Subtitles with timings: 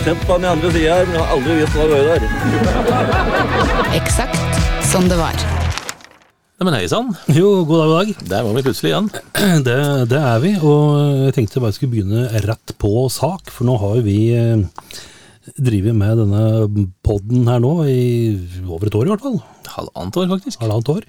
[0.00, 2.22] Sett på den andre sida her, men jeg har aldri visst hva det der.
[3.98, 5.36] Eksakt som det var.
[6.60, 8.24] Nei, men hei sann, Jo, god dag, god dag.
[8.32, 9.10] der var vi plutselig igjen.
[9.66, 9.76] Det,
[10.10, 10.82] det er vi, og
[11.26, 14.64] jeg tenkte bare jeg skulle begynne rett på sak, for nå har jo vi eh,
[15.56, 16.42] drevet med denne
[17.06, 18.00] podden her nå i
[18.68, 19.38] over et år i hvert fall.
[19.76, 20.60] Halvannet år, faktisk.
[20.64, 21.08] Halvannet år.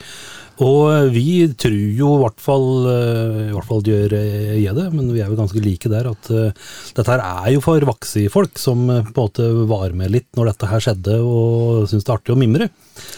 [0.62, 4.88] Og vi tror jo i hvert fall, eh, i hvert fall gjør eh, jeg det,
[4.94, 8.28] men vi er jo ganske like der, at eh, dette her er jo for vakse
[8.34, 12.14] folk som på en måte var med litt når dette her skjedde og syns det
[12.14, 12.70] er artig å mimre.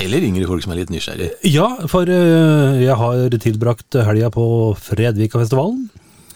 [0.04, 1.36] Eller yngre folk som er litt nysgjerrige.
[1.52, 4.46] Ja, for jeg har tilbrakt helga på
[4.80, 5.90] Fredvikafestivalen.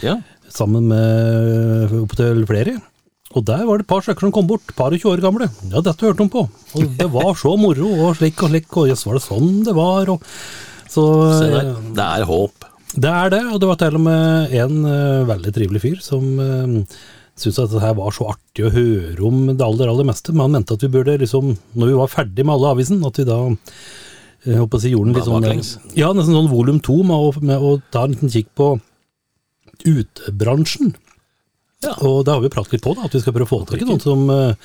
[0.03, 0.20] Ja,
[0.53, 2.78] sammen med opptil flere.
[3.36, 5.50] Og der var det et par stykker som kom bort, par og 20 år gamle.
[5.68, 6.46] Ja, dette hørte de på.
[6.48, 9.76] Og det var så moro, og slik og slik, og jøss, var det sånn det
[9.78, 10.24] var, og
[10.92, 11.04] så
[11.38, 11.70] se der.
[11.74, 12.66] eh, Det er håp.
[12.98, 16.24] Det er det, og det var til og med en uh, veldig trivelig fyr som
[16.40, 16.98] uh,
[17.38, 20.48] syntes at det her var så artig å høre om det aller, aller meste, men
[20.48, 23.28] han mente at vi burde liksom, når vi var ferdig med alle avisen, at vi
[23.28, 23.42] da
[24.48, 27.60] jeg håper å si, gjorde en litt sånn, ja, nesten sånn volum to med, med
[27.60, 28.70] å ta en liten kikk på
[29.86, 30.94] utebransjen.
[31.84, 31.94] Ja.
[32.02, 33.84] Og det har vi pratet litt på, da, at vi skal prøve å få tak
[33.84, 34.56] i noen som eh,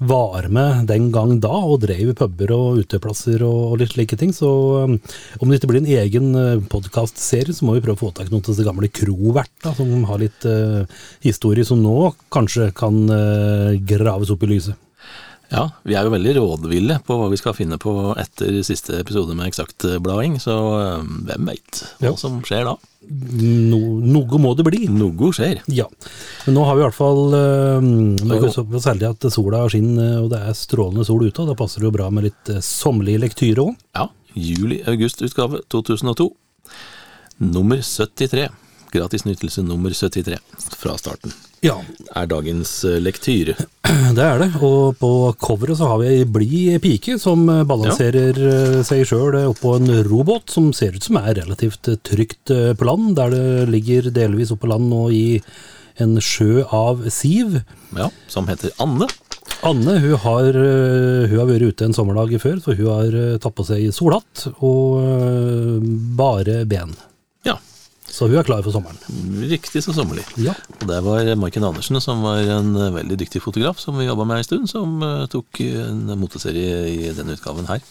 [0.00, 4.32] var med den gang da, og drev i puber og uteplasser og, litt slike ting.
[4.32, 4.48] Så
[4.88, 4.96] um,
[5.38, 8.30] om det ikke blir en egen uh, podkastserie, så må vi prøve å få tak
[8.30, 10.88] i noen av disse gamle kroverta som har litt uh,
[11.24, 14.89] historie som nå kanskje kan uh, graves opp i lyset.
[15.50, 19.34] Ja, vi er jo veldig rådville på hva vi skal finne på etter siste episode
[19.34, 22.16] med eksaktblading, så eh, hvem veit hva Ja.
[22.20, 22.76] som skjer da?
[23.10, 24.84] No, noe må det bli.
[24.92, 25.58] Noe skjer.
[25.74, 25.88] Ja,
[26.46, 27.82] men nå har vi i hvert fall øh,
[28.46, 31.88] Så- såpass at sola skinner, og det er strålende sol ute, og da passer det
[31.90, 33.74] jo bra med litt sommerlig lektyre òg.
[33.96, 36.30] Ja, juli-august-utgave 2002.
[37.40, 38.48] Nummer 73.
[38.92, 40.38] Gratis nytelse nummer 73
[40.78, 41.32] fra starten.
[41.60, 41.76] Ja,
[42.16, 43.52] Er dagens lektyr.
[44.16, 44.48] det er det.
[44.64, 45.10] Og på
[45.42, 48.84] coveret så har vi ei blid pike som eh, balanserer ja.
[48.86, 52.88] seg sjøl oppå en robåt som ser ut som er relativt eh, trygt eh, på
[52.88, 55.26] land, der det ligger delvis oppå land nå i
[56.00, 57.60] en sjø av siv.
[57.92, 59.10] Ja, som heter Anne.
[59.66, 63.66] Anne hun har, hun har vært ute en sommerdag før, så hun har tatt på
[63.68, 65.84] seg solhatt og
[66.16, 66.96] bare ben.
[68.10, 68.98] Så hun er klar for sommeren.
[69.48, 70.24] riktig så sommerlig.
[70.42, 70.56] Ja.
[70.80, 74.26] Og det var Maiken Andersen, som var en eh, veldig dyktig fotograf som vi jobba
[74.26, 77.84] med en stund, som eh, tok en moteserie i denne utgaven her.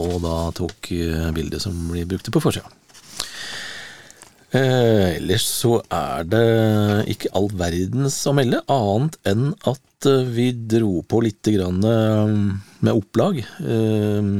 [0.00, 2.64] Og da tok eh, bildet som blir brukt på forsida.
[4.52, 6.46] Eh, ellers så er det
[7.12, 13.38] ikke all verdens å melde, annet enn at vi dro på litt grann med opplag
[13.38, 14.32] eh,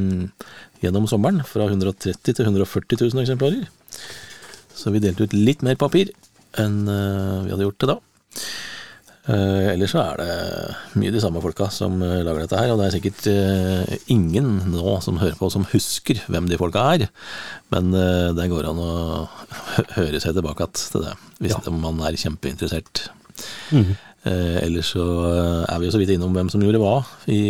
[0.83, 3.69] gjennom sommeren, fra 130 til 140 000 eksemplarer.
[4.83, 6.11] Så vi delte ut litt mer papir
[6.61, 7.99] enn eh, vi hadde gjort til da.
[9.31, 10.33] Eh, ellers så er det
[10.99, 14.97] mye de samme folka som eh, lager dette her, og det er sikkert ingen nå
[15.05, 17.07] som hører på som husker hvem de folka er.
[17.73, 17.95] Men
[18.37, 18.93] det går an å
[19.95, 21.15] høre seg tilbake til det,
[21.47, 21.77] hvis Ja.
[21.79, 23.07] man er kjempeinteressert.
[23.73, 25.07] Eh, ellers så
[25.67, 26.99] er vi jo så vidt innom hvem som gjorde hva
[27.31, 27.41] i,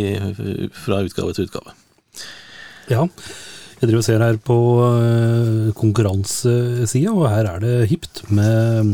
[0.85, 1.73] fra utgave til utgave.
[2.93, 3.09] ja.
[3.83, 4.57] Jeg driver og ser her på
[4.87, 8.93] øh, konkurransesida, og her er det hipt med,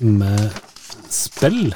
[0.00, 0.44] med
[1.10, 1.72] spill.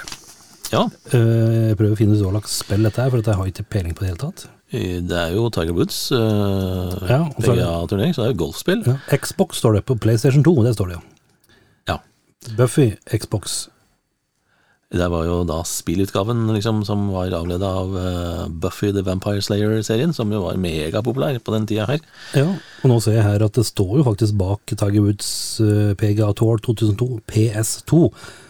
[0.73, 3.45] Ja, Eh, Jeg prøver å finne ut hva slags spill dette er, for dette har
[3.47, 4.47] jeg ikke peiling på det hele tatt.
[4.73, 8.33] eh, det er jo Tiger Woods eh, Ja, så er det- PGA-turnering, så det er
[8.35, 8.83] jo golfspill.
[8.87, 8.97] Ja.
[9.19, 11.03] Xbox står det på PlayStation 2, det står det jo.
[11.91, 11.99] Ja.
[12.57, 13.69] Buffy, Xbox.
[14.95, 20.15] Det var jo da spillutgaven liksom, som var avleda av uh, Buffy the Vampire Slayer-serien,
[20.15, 22.05] som jo var megapopulær på den tida her.
[22.37, 22.47] Ja,
[22.85, 25.29] og nå ser jeg her at det står jo faktisk bak Tiger Woods
[25.65, 28.03] uh, PGA Tour 2002, PS2.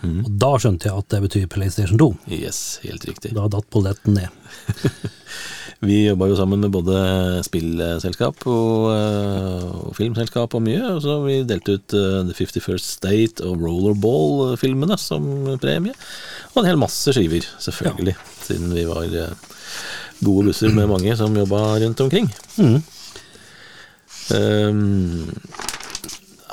[0.04, 2.10] Og da skjønte jeg at det betyr PlayStation 2.
[2.36, 3.32] Yes, helt riktig.
[3.38, 4.43] Da datt polletten ned.
[5.84, 6.96] Vi jobba jo sammen med både
[7.44, 10.80] spillselskap og, eh, og filmselskap og mye.
[10.94, 15.26] Og så vi delte ut eh, The 51st State og Rollerball-filmene som
[15.60, 15.92] premie.
[16.54, 18.16] Og en hel masse skiver, selvfølgelig.
[18.46, 19.36] Siden vi var eh,
[20.24, 22.32] gode busser med mange som jobba rundt omkring.
[22.56, 22.80] Mm.
[24.32, 25.28] Um,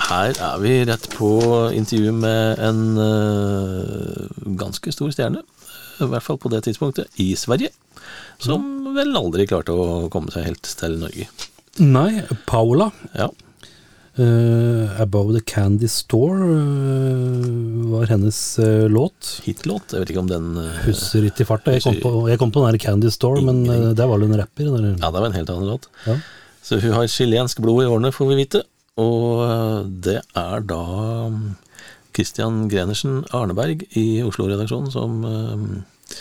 [0.10, 1.30] her er vi rett på
[1.72, 5.44] intervju med en uh, ganske stor stjerne,
[6.08, 7.72] i hvert fall på det tidspunktet, i Sverige.
[8.42, 11.30] Som vel aldri klarte å komme seg helt til Norge.
[11.80, 12.92] Nei, Paula.
[13.16, 13.30] Ja.
[14.20, 19.40] Uh, 'Above the Candy Store' uh, var hennes uh, låt.
[19.46, 19.94] Hitlåt.
[19.94, 20.50] Jeg vet ikke om den
[20.84, 21.78] Husker ikke i farta.
[21.78, 23.64] Jeg kom på, jeg kom på den der Candy Store, men
[23.96, 24.68] der var det en rapper.
[24.68, 24.90] Der.
[25.00, 25.88] Ja, det var en helt annen låt.
[26.06, 26.20] Ja.
[26.62, 28.66] Så hun har chilensk blod i årene, får vi vite.
[29.00, 30.84] Og det er da
[32.22, 36.18] Christian Grenersen Arneberg i Oslo-redaksjonen som, eh,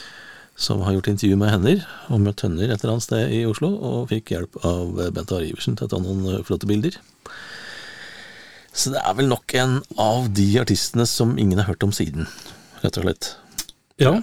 [0.56, 1.74] som har gjort intervju med henne
[2.08, 5.44] og møtt henne et eller annet sted i Oslo, og fikk hjelp av Bent Are
[5.44, 6.96] Iversen til å ta noen eh, flotte bilder.
[8.72, 12.30] Så det er vel nok en av de artistene som ingen har hørt om siden,
[12.80, 13.34] rett og slett.
[14.00, 14.20] Ja.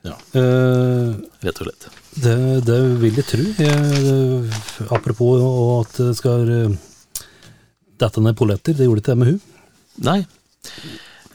[0.00, 1.12] Ja, Uh,
[1.44, 1.82] rett og slett.
[2.24, 3.44] det, det vil jeg tro.
[3.60, 4.52] Jeg,
[4.88, 5.44] apropos
[5.82, 6.48] at det skal
[8.00, 9.59] dette ned polletter, det gjorde ikke jeg med hun.
[10.00, 10.20] Nei.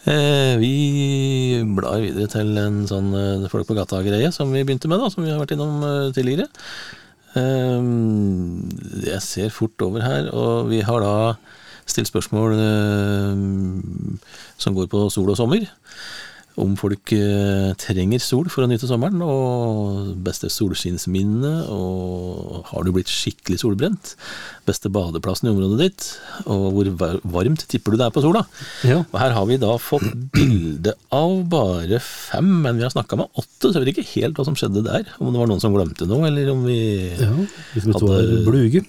[0.05, 5.01] Eh, vi blar videre til en sånn eh, folk på gata-greie som vi begynte med,
[5.01, 6.45] da, som vi har vært innom eh, tidligere.
[7.37, 7.89] Eh,
[9.05, 11.15] jeg ser fort over her, og vi har da
[11.89, 13.41] stilt spørsmål eh,
[14.61, 15.65] som går på sol og sommer.
[16.55, 22.93] Om folk eh, trenger sol for å nyte sommeren, og beste solskinnsminne, og har du
[22.95, 24.13] blitt skikkelig solbrent?
[24.67, 26.05] Beste badeplassen i området ditt,
[26.47, 26.91] og hvor
[27.35, 28.45] varmt tipper du det er på sola?
[28.87, 29.01] Ja.
[29.03, 33.35] Og her har vi da fått bilde av bare fem, men vi har snakka med
[33.35, 35.11] åtte, så jeg vet ikke helt hva som skjedde der.
[35.19, 36.79] Om det var noen som glemte noe, eller om vi
[37.19, 37.33] ja
[37.75, 38.85] Hadde- bluge.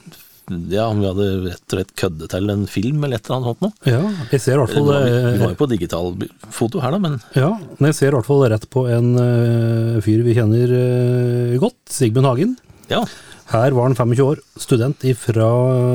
[0.70, 3.48] Ja, om vi hadde rett og slett køddet til en film eller et eller annet
[3.50, 3.72] sånt noe.
[3.90, 6.12] Ja, jeg ser i hvert fall vi var eh, jo på digital
[6.54, 7.48] foto her, da, men Ja,
[7.78, 11.80] men jeg ser i hvert fall rett på en uh, fyr vi kjenner uh, godt,
[11.90, 12.58] Sigmund Hagen.
[12.92, 13.06] ja.
[13.46, 15.50] Her var han 25 år, student fra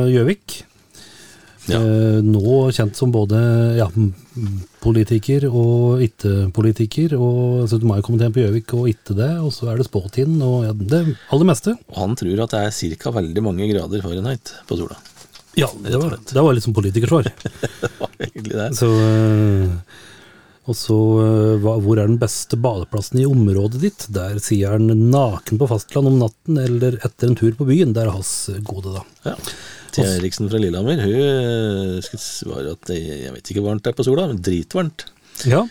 [0.08, 0.62] Gjøvik.
[1.70, 1.78] Ja.
[1.78, 3.38] Eh, nå kjent som både
[3.78, 3.88] ja,
[4.82, 7.16] politiker og ikke-politiker.
[7.20, 7.86] Og 17.
[7.88, 9.32] mai-komiteen på Gjøvik og ikke det.
[9.44, 11.76] Og så er det spåtiden og ja, det aller meste.
[11.92, 13.16] Og han tror at det er ca.
[13.22, 14.98] veldig mange grader Fahrenheit på sola.
[15.60, 17.28] Ja, det var, det var litt som politikersvar.
[17.82, 18.68] Det var egentlig det.
[18.78, 18.88] Så,
[20.70, 24.06] og så eh, hva, hvor er den beste badeplassen i området ditt?
[24.16, 27.92] Der sier han naken på fastland om natten eller etter en tur på byen.
[27.98, 28.32] Der er hans
[28.64, 29.04] gode, da.
[29.34, 29.36] Ja.
[29.96, 34.28] Thea Eriksen fra Lillehammer hun eh, at jeg vet ikke varmt det er på sola,
[34.32, 35.08] men dritvarmt.
[35.50, 35.66] Ja.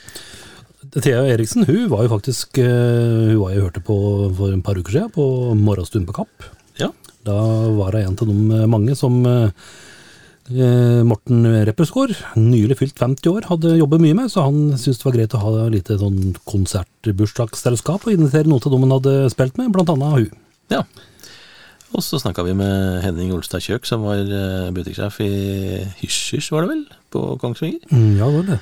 [0.97, 3.99] Thea Eriksen hun var jo faktisk eh, Hun var jeg hørte på
[4.39, 6.51] for et par uker siden, på Morgenstund på Kapp.
[6.81, 6.91] Ja.
[7.27, 7.37] Da
[7.77, 9.53] var hun en av de mange som eh,
[10.51, 15.09] eh, Morten Reppersgaard, nylig fylt 50 år, hadde jobbet mye med, så han syntes det
[15.09, 19.17] var greit å ha et lite sånn konsertbursdagsselskap og invitere noen av dem han hadde
[19.37, 20.45] spilt med, blant annet hun.
[20.73, 20.85] Ja.
[21.91, 25.31] Og så snakka vi med Henning Olstad Kjøk, som var eh, butikksjef i
[26.05, 27.81] Hysjers, var det vel, på Kongsvinger.
[27.91, 28.59] Mm, ja, det var det.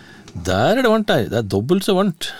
[0.47, 1.27] Der er det varmt, der.
[1.29, 2.31] Det er dobbelt så varmt,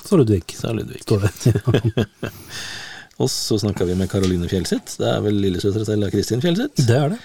[0.00, 1.02] Så Ludvig, sa Ludvig.
[1.04, 2.06] står det.
[3.20, 4.96] Og så snakka vi med Karoline Fjelseth.
[4.98, 6.80] Det er vel lillesøstera til Kristin Fjelseth.
[6.88, 7.20] det er det.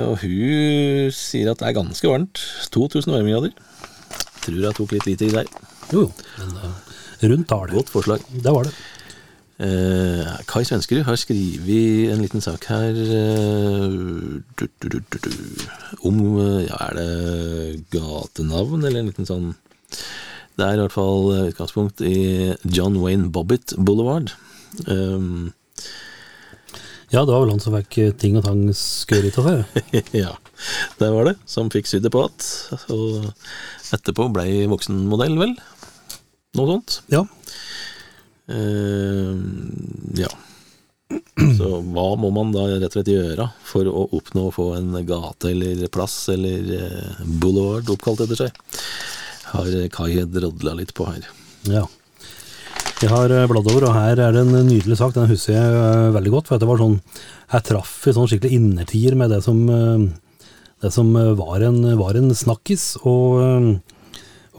[0.00, 2.40] Og hun sier at det er ganske varmt.
[2.74, 3.52] 2000 varmegrader.
[4.42, 5.50] Tror jeg tok litt lite i der.
[5.92, 6.10] Jo, jo.
[6.40, 7.68] Men eh, rundt tall.
[7.76, 8.24] Godt forslag.
[8.32, 8.72] Det var det.
[9.56, 13.94] Eh, Kai Svenskerud har skrevet en liten sak her eh,
[14.60, 15.30] du, du, du,
[16.04, 19.54] om eh, ja, Er det gatenavn, eller en liten sånn
[20.58, 24.34] Det er i hvert fall eh, utgangspunkt i John Wayne Bobbitt Boulevard.
[24.84, 25.54] Um,
[27.12, 30.34] Ja, det var vel han som fikk eh, ting og tang skøret av det ja,
[30.98, 31.36] det var det.
[31.48, 32.90] Som fikk sydd det på igjen.
[32.92, 35.54] Og etterpå blei voksenmodell, vel.
[36.58, 37.00] Noe sånt.
[37.12, 37.22] Ja.
[38.48, 39.32] Eh,
[40.22, 40.30] ja.
[41.58, 44.94] Så hva må man da rett og slett gjøre for å oppnå å få en
[45.06, 48.64] gate eller plass eller eh, boulevard oppkalt etter seg?
[49.52, 51.28] Har Kai drodla litt på her.
[51.70, 51.84] Ja.
[53.02, 55.12] Jeg har eh, bladd over, og her er det en nydelig sak.
[55.12, 56.48] Den husker jeg eh, veldig godt.
[56.48, 56.96] For det var sånn,
[57.52, 60.06] jeg traff i sånn skikkelig innertier med det som, eh,
[60.80, 62.94] det som eh, var, en, var en snakkis.
[63.04, 63.95] Og, eh,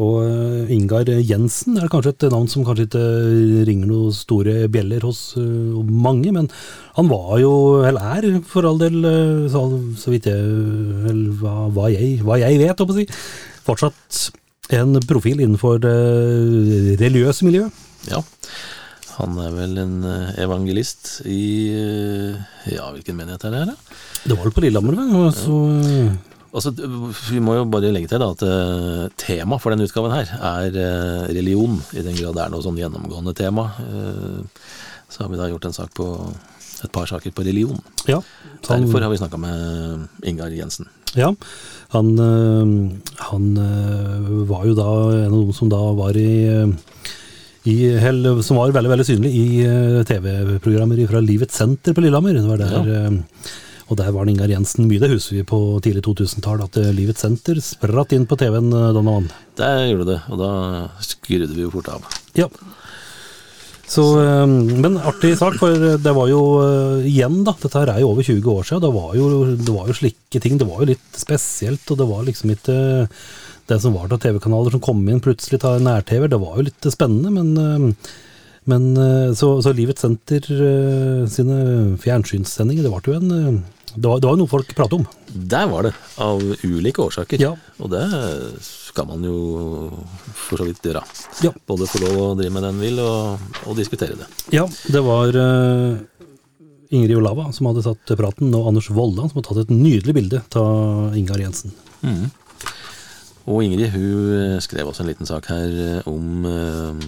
[0.03, 3.03] og eh, Ingar Jensen er kanskje et navn som kanskje ikke
[3.69, 6.49] ringer noen store bjeller hos eh, mange, men
[6.97, 7.53] han var jo,
[7.87, 9.65] eller er for all del, eh, så,
[9.97, 13.07] så vidt jeg, hva, hva, jeg, hva jeg vet, å si,
[13.67, 14.27] fortsatt
[14.77, 15.97] en profil innenfor det
[17.01, 17.85] religiøse miljøet.
[18.11, 18.21] Ja.
[19.17, 22.35] Han er vel en eh, evangelist i eh,
[22.75, 24.01] Ja, hvilken menighet er det her, da?
[24.27, 25.15] Det var vel på Lillehammer, vel?
[25.17, 25.57] og Så,
[26.55, 26.71] Altså,
[27.29, 30.77] vi må jo bare legge til da, at eh, tema for denne utgaven her er
[30.79, 33.67] eh, religion, i den grad det er noe sånn gjennomgående tema.
[33.83, 34.69] Eh,
[35.11, 36.07] så har vi da gjort en sak på
[36.85, 37.79] et par saker på religion.
[38.07, 38.21] ja,
[38.69, 40.87] han, Derfor har vi snakka med Ingar Jensen.
[41.17, 41.31] ja,
[41.89, 42.11] han,
[43.31, 43.45] han
[44.49, 44.89] var jo da
[45.23, 46.33] en av de som da var i,
[47.67, 49.47] i, hell, som var veldig veldig synlig i
[50.07, 52.37] TV-programmer fra Livets Senter på Lillehammer.
[52.37, 53.55] Det var der, eh,
[53.87, 55.01] og der var det Ingar Jensen mye.
[55.01, 59.29] Det husker vi på tidlig 2000-tall, at eh, Livets Senter spratt inn på TV-en Donovan.
[59.29, 59.43] denne.
[59.57, 60.51] Det gjorde det, og da
[61.03, 62.11] skrudde vi jo fort av.
[62.37, 62.49] Ja.
[63.87, 64.45] Så, eh,
[64.83, 65.71] men artig sak, for
[66.03, 68.93] det var jo eh, igjen, da, dette her er jo over 20 år siden, det
[68.97, 72.25] var jo, det var jo slike ting, det var jo litt spesielt, og det var
[72.27, 72.79] liksom ikke
[73.67, 76.89] det som var av TV-kanaler som kom inn plutselig av nær-TV, det var jo litt
[76.91, 78.11] spennende, men, eh,
[78.67, 83.57] men eh, så, så Livets Senter eh, sine fjernsynssendinger, det var jo en eh,
[83.97, 85.05] det var, det var noe folk pratet om.
[85.27, 87.41] Der var det, av ulike årsaker.
[87.41, 87.55] Ja.
[87.81, 88.03] Og det
[88.63, 89.37] skal man jo
[90.37, 91.01] for så vidt gjøre.
[91.45, 91.53] Ja.
[91.69, 94.29] Både få lov å drive med det en vil, og, og diskutere det.
[94.53, 95.97] Ja, det var uh,
[96.93, 100.43] Ingrid Olava som hadde tatt praten, og Anders Vollan som hadde tatt et nydelig bilde
[100.61, 101.73] av Ingar Jensen.
[103.47, 107.05] Og Ingrid hun skrev også en liten sak her eh, om eh,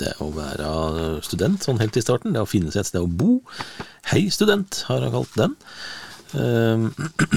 [0.00, 0.70] det å være
[1.22, 2.34] student sånn helt i starten.
[2.34, 3.36] Det å finne seg et sted å bo.
[4.10, 5.54] Hei, student, har hun kalt den.
[6.34, 6.78] Eh,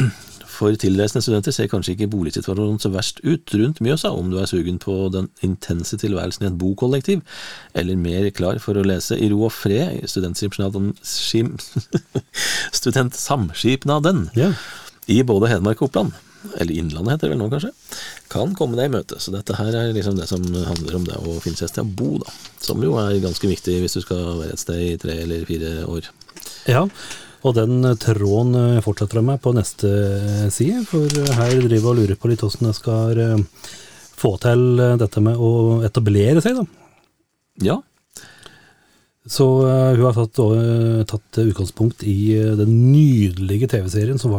[0.55, 4.47] For tilreisende studenter ser kanskje ikke boligsituasjonen så verst ut rundt Mjøsa om du er
[4.47, 7.25] sugen på den intense tilværelsen i et bokollektiv,
[7.75, 10.07] eller mer klar for å lese i ro og fred
[12.79, 14.53] Studentsamskipnaden Ja.
[15.11, 16.15] i både Hedmark og Oppland,
[16.55, 17.73] eller Innlandet heter det vel nå kanskje,
[18.31, 19.19] kan komme deg i møte.
[19.19, 21.83] Så dette her er liksom det som handler om det å finne seg et sted
[21.83, 22.31] å bo, da.
[22.63, 25.81] Som jo er ganske viktig hvis du skal være et sted i tre eller fire
[25.89, 26.07] år.
[26.71, 26.85] Ja,
[27.45, 29.89] og den tråden eh, fortsetter jeg med på neste
[30.53, 31.05] side, for
[31.37, 33.67] her driver jeg og lurer på litt hvordan jeg skal eh,
[34.17, 35.51] få til eh, dette med å
[35.85, 36.65] etablere seg, da.
[37.69, 37.77] Ja,
[39.25, 44.35] Så eh, hun har tatt, eh, tatt utgangspunkt i eh, den nydelige TV-serien som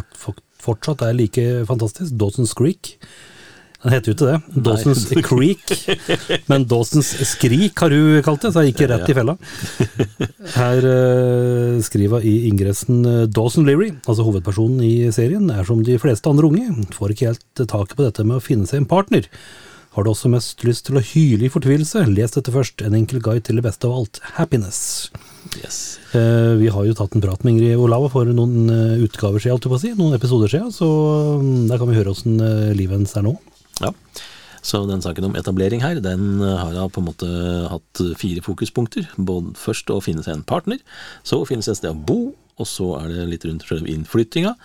[0.62, 2.96] fortsatt er like fantastisk, Dawson's Creek.
[3.87, 5.62] Den heter jo ikke det, Dawson's Creek,
[6.50, 9.37] men Dawson's Skrik har hun kalt det, så jeg gikk rett i fella.
[10.57, 15.85] Her uh, skriver hun i ingressen eh, Dawson Leary, altså hovedpersonen i serien, er som
[15.87, 16.66] de fleste andre unge,
[16.99, 19.31] får ikke helt taket på dette med å finne seg en partner.
[19.95, 23.23] Har du også mest lyst til å hyle i fortvilelse, les dette først, en enkel
[23.23, 24.81] guide til det beste av alt, happiness.
[25.62, 26.00] yes.
[26.11, 29.95] Eh, Vi har jo tatt en prat med Ingrid Olava for noen eh, utgaver siden,
[30.02, 30.90] noen episoder siden, så
[31.38, 32.43] mm, der kan vi høre åssen
[32.75, 33.38] livet hennes er nå.
[33.85, 33.92] Ja.
[34.66, 37.28] Så den saken om etablering her, den har da på en måte
[37.71, 39.06] hatt fire fokuspunkter.
[39.16, 40.80] Både først å finne seg en partner,
[41.23, 43.87] så å finne seg et sted å bo, og så er det litt rundt selve
[43.92, 44.56] innflyttinga.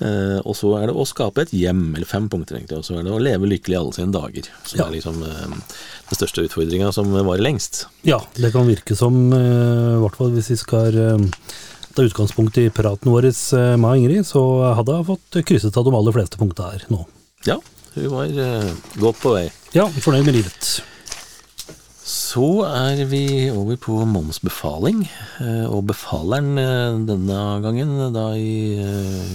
[0.00, 2.80] Eh, og så er det å skape et hjem, eller fem punkter egentlig.
[2.80, 4.46] Og så er det å leve lykkelig alle sine dager.
[4.64, 4.86] Som Ja.
[4.88, 5.46] er liksom eh,
[6.10, 7.84] den største utfordringa som varer lengst.
[8.06, 11.26] Ja, det kan virke som, eh, i hvert fall hvis vi skal eh,
[11.94, 14.42] ta utgangspunkt i praten vår eh, med Ingrid, så
[14.74, 17.04] hadde jeg fått krysset av de aller fleste punkta her nå.
[17.46, 17.58] Ja,
[18.04, 19.48] hun var uh, godt på vei.
[19.74, 20.78] Ja, fornøyd med livet.
[22.08, 25.02] Så er vi over på Mons befaling,
[25.44, 28.80] eh, og befaleren eh, denne gangen, da i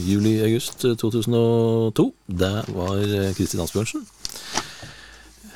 [0.08, 2.08] juli-august 2002,
[2.42, 3.04] det var
[3.38, 4.08] Kristin Asbjørnsen.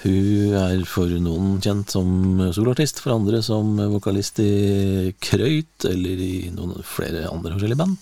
[0.04, 6.52] Hun er for noen kjent som soloartist, for andre som vokalist i Krøyt, eller i
[6.54, 7.98] noen flere andre forskjellige band.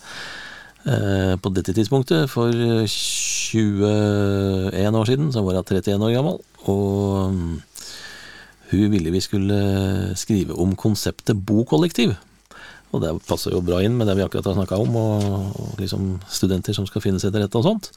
[0.86, 6.38] Eh, På dette tidspunktet, for 21 år siden, så var hun 31 år gammel,
[6.70, 7.62] og mm,
[8.72, 12.14] hun ville vi skulle skrive om konseptet bokollektiv.
[12.92, 15.24] Og det passer jo bra inn med det vi akkurat har snakka om, og,
[15.60, 17.92] og liksom studenter som skal finne seg til rette og sånt.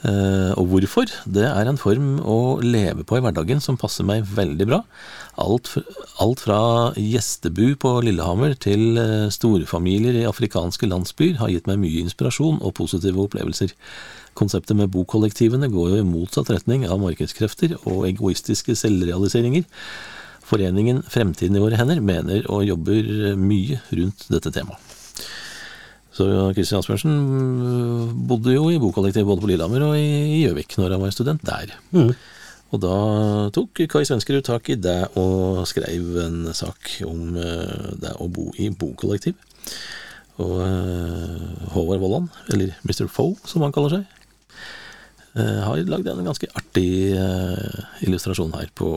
[0.00, 1.10] Eh, og hvorfor?
[1.28, 4.78] Det er en form å leve på i hverdagen som passer meg veldig bra.
[5.40, 5.74] Alt,
[6.22, 6.60] alt fra
[6.96, 12.74] gjestebu på Lillehammer til eh, storfamilier i afrikanske landsbyer har gitt meg mye inspirasjon og
[12.80, 13.74] positive opplevelser.
[14.38, 19.66] Konseptet med bokollektivene går jo i motsatt retning av markedskrefter og egoistiske selvrealiseringer.
[20.50, 24.89] Foreningen Fremtiden i våre hender mener og jobber mye rundt dette temaet.
[26.20, 27.14] Så Kristian Asbjørnsen
[27.64, 31.44] øh, bodde jo i bokollektiv både på Lillehammer og i Gjøvik når han var student
[31.48, 31.72] der.
[31.96, 32.10] Mm.
[32.70, 32.90] Og da
[33.56, 38.50] tok Kai Svenskerud tak i det og skrev en sak om øh, det å bo
[38.60, 39.38] i bokollektiv.
[40.40, 43.08] Og øh, Håvard Vollan, eller Mr.
[43.12, 44.04] Foe som han kaller seg,
[45.40, 46.86] øh, har lagd en ganske artig
[48.04, 48.92] illustrasjon her på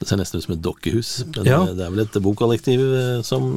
[0.00, 1.58] Det ser nesten ut som et dokkehus, men Ja.
[1.76, 2.80] det er vel et bokollektiv
[3.28, 3.50] som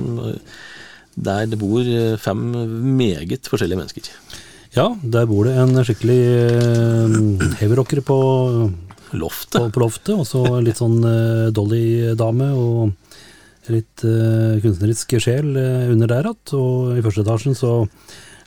[1.15, 2.41] der det bor øh, fem
[2.97, 4.09] meget forskjellige mennesker.
[4.73, 6.21] Ja, der bor det en skikkelig
[6.57, 8.17] uh, heavyrocker på,
[9.11, 9.67] på, Loftet.
[9.73, 16.09] på loftet, og så litt sånn eh, Dolly-dame og litt eh, kunstnerisk sjel eh, under
[16.09, 16.55] der igjen.
[16.57, 17.75] Og i første etasjen så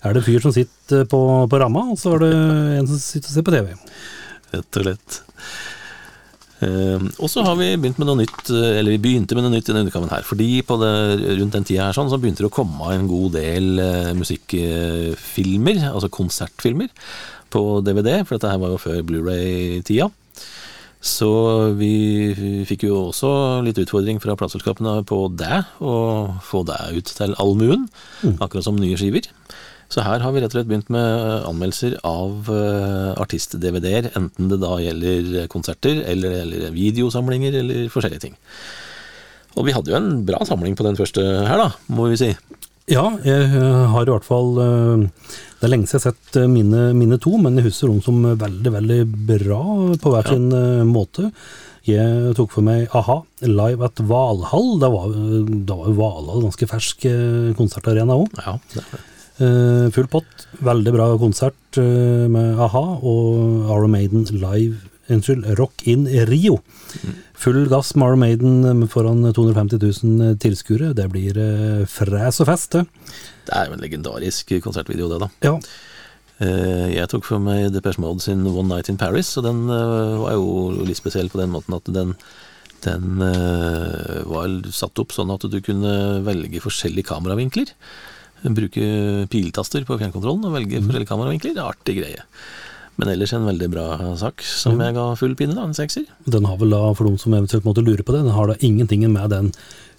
[0.03, 2.33] er det en fyr som sitter på, på ramma, og så er det
[2.81, 3.73] en som sitter og ser på TV.
[4.57, 5.21] rett og slett.
[6.65, 9.53] Eh, og så har vi begynt med noe nytt, eh, eller vi begynte med noe
[9.53, 10.25] nytt i denne utgaven her.
[10.25, 10.93] Fordi på det,
[11.41, 15.83] rundt den tida her sånn, så begynte det å komme en god del eh, musikkfilmer,
[15.93, 16.89] altså konsertfilmer,
[17.53, 18.23] på DVD.
[18.25, 20.09] For dette her var jo før Blu-ray-tida.
[21.07, 21.31] Så
[21.79, 23.29] vi fikk jo også
[23.63, 25.95] litt utfordring fra plateselskapene på det, å
[26.43, 27.85] få det ut til allmuen.
[28.41, 29.29] Akkurat som nye skiver.
[29.93, 34.59] Så her har vi rett og slett begynt med anmeldelser av uh, artist-DVD-er, enten det
[34.65, 38.37] da gjelder konserter, eller det gjelder videosamlinger, eller forskjellige ting.
[39.57, 42.33] Og vi hadde jo en bra samling på den første her, da, må vi si.
[42.87, 46.37] Ja, jeg eh, har i hvert fall eh, Det er lenge siden jeg har sett
[46.39, 49.63] eh, mine, mine to, men jeg husker dem som veldig, veldig bra
[50.03, 51.33] på hver sin eh, måte.
[51.87, 54.73] Jeg tok for meg a-ha live at Valhall.
[54.83, 58.39] Da var, jo Valhall ganske fersk eh, konsertarena òg.
[58.43, 59.05] Ja, det er det.
[59.37, 60.47] Eh, full pott.
[60.65, 64.79] Veldig bra konsert uh, med a-ha og Aron Maiden live
[65.13, 66.57] Unnskyld, Rock in Rio.
[67.37, 70.95] Full gass med Aron Maiden eh, foran 250 000 tilskuere.
[70.97, 72.87] Det blir uh, fræs og fest, det.
[73.47, 75.31] Det er jo en legendarisk konsertvideo, det, da.
[75.51, 75.59] Ja.
[76.37, 80.83] Jeg tok for meg Depeche Mode sin One Night in Paris, og den var jo
[80.85, 82.11] litt spesiell på den måten at den,
[82.85, 83.23] den
[84.29, 85.95] var satt opp sånn at du kunne
[86.27, 87.73] velge forskjellige kameravinkler.
[88.45, 91.61] Bruke piltaster på fjernkontrollen og velge forskjellige kameravinkler.
[91.65, 92.25] Artig greie.
[92.97, 95.67] Men ellers en veldig bra sak, som jeg ga full pinne, da.
[95.69, 96.07] En sekser.
[96.25, 98.57] Den har vel da, for de som eventuelt måtte lure på det, den har da
[98.65, 99.51] ingenting med den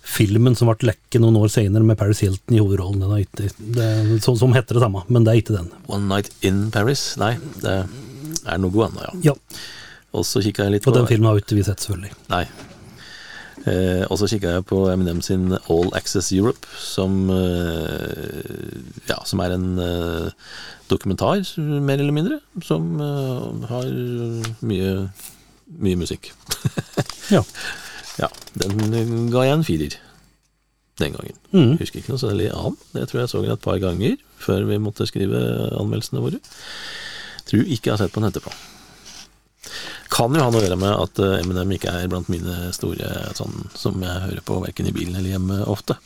[0.08, 3.04] filmen som ble lekket noen år senere med Paris Hilton i hovedrollen.
[3.04, 3.90] Den har ikke, det,
[4.26, 5.70] som, som heter det samme, men det er ikke den.
[5.86, 7.12] One Night in Paris.
[7.22, 9.34] Nei, det er noe annet, ja.
[9.34, 9.36] Ja,
[10.18, 12.16] Og så kikka jeg litt Og den filmen har ikke vi sett, selvfølgelig.
[12.32, 12.46] Nei.
[13.68, 19.44] Eh, og så kikka jeg på Eminem sin All Access Europe, som, eh, ja, som
[19.44, 20.30] er en eh,
[20.90, 23.92] dokumentar, mer eller mindre, som eh, har
[24.62, 24.94] mye,
[25.80, 26.34] mye musikk.
[27.28, 27.42] Ja.
[28.22, 29.98] ja, den ga jeg en firer
[31.02, 31.36] den gangen.
[31.52, 31.74] Mm.
[31.82, 32.86] Husker ikke noe særlig annet.
[32.94, 35.42] Det tror jeg så den et par ganger før vi måtte skrive
[35.76, 36.40] anmeldelsene våre.
[37.52, 38.54] Tror ikke jeg har sett på den etterpå.
[40.14, 43.10] Kan jo ha noe å gjøre med at eh, Eminem ikke er blant mine store
[43.38, 45.98] sånn som jeg hører på verken i bilen eller hjemme ofte.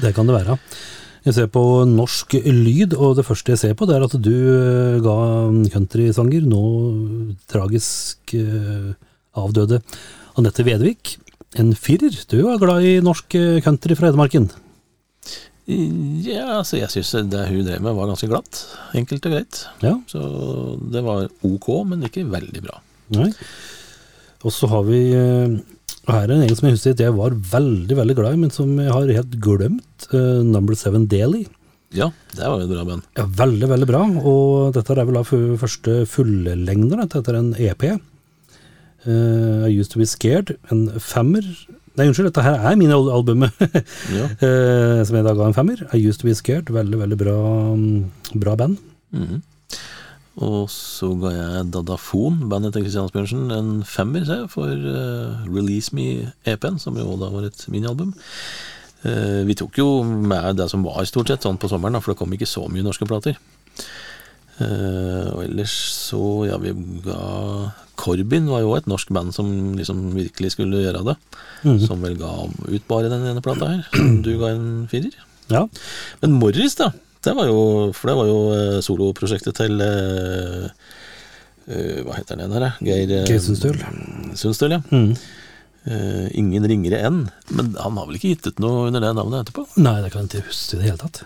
[0.00, 0.58] Det kan det være.
[1.26, 1.60] Jeg ser på
[1.90, 5.16] norsk lyd, og det første jeg ser på, det er at du eh, ga
[5.72, 6.60] countrysanger, nå
[7.50, 8.92] tragisk eh,
[9.34, 9.80] avdøde
[10.38, 11.16] Anette Vedvik,
[11.58, 12.14] en firer.
[12.30, 14.46] Du er glad i norsk eh, country fra Hedmarken.
[15.66, 18.60] Ja, altså jeg syns det hun drev med var ganske glatt.
[18.94, 19.64] Enkelt og greit.
[19.82, 20.20] Ja, Så
[20.94, 22.78] det var ok, men ikke veldig bra.
[23.14, 23.30] Nei.
[24.46, 25.56] Og så har vi eh,
[26.06, 28.70] her er en som jeg husker at jeg var veldig, veldig glad i, men som
[28.78, 30.06] jeg har helt glemt.
[30.12, 31.46] Uh, Number Seven Daily.
[31.94, 33.06] Ja, det var jo et bra band.
[33.18, 34.02] Ja, veldig, veldig bra.
[34.22, 37.02] Og dette er vel da første fullengder.
[37.10, 37.88] Dette er en EP.
[39.06, 40.54] Uh, I Used To Be Scared.
[40.70, 41.42] En femmer.
[41.96, 43.58] Nei, unnskyld, dette her er minialbumet.
[44.16, 44.28] Ja.
[44.30, 45.82] uh, som jeg da ga en femmer.
[45.90, 46.70] I Used To Be Scared.
[46.74, 47.36] Veldig, veldig bra,
[47.74, 48.78] mm, bra band.
[49.16, 49.42] Mhm.
[50.36, 55.96] Og så ga jeg Dadafon, bandet til Christian Asbjørnsen, en femmer jeg, for uh, Release
[55.96, 58.12] Me-EP-en, som jo da var et minialbum.
[59.06, 62.12] Uh, vi tok jo med det som var stort sett sånn på sommeren, da, for
[62.12, 63.38] det kom ikke så mye norske plater.
[64.60, 65.72] Uh, og ellers
[66.10, 66.20] så,
[66.50, 71.16] ja, vi ga Corbin var jo et norsk band som liksom virkelig skulle gjøre det.
[71.86, 73.88] Som vel ga ut bare den ene plata her.
[74.24, 75.16] Du ga en firer.
[75.48, 75.64] Ja.
[76.20, 76.90] Men Morris, da.
[77.26, 77.58] Det var jo,
[77.96, 80.68] for det var jo eh, soloprosjektet til eh,
[81.66, 82.68] eh, Hva heter den her.
[82.86, 83.80] Geir Geir Sundstøl.
[84.38, 84.82] Sundstøl, ja.
[84.94, 85.16] Mm.
[85.86, 87.18] Uh, ingen ringere enn.
[87.54, 89.62] Men han har vel ikke gitt ut noe under det navnet etterpå?
[89.78, 91.20] Nei, det kan jeg ikke huske i det hele tatt.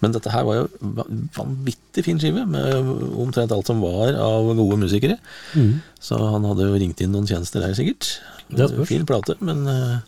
[0.00, 1.04] Men dette her var jo va-
[1.36, 2.88] vanvittig fin skive, med
[3.20, 5.18] omtrent alt som var av gode musikere.
[5.52, 5.74] Mm.
[6.00, 8.14] Så han hadde jo ringt inn noen tjenester her, sikkert.
[8.48, 8.88] Det spørs.
[8.90, 10.00] Fin plate, men eh,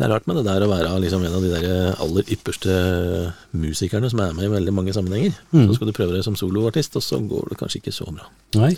[0.00, 2.74] det er rart med det der å være liksom en av de der aller ypperste
[3.52, 5.34] musikerne som er med i veldig mange sammenhenger.
[5.52, 5.66] Mm.
[5.68, 8.30] Så skal du prøve deg som soloartist, og så går det kanskje ikke så bra.
[8.56, 8.70] Nei.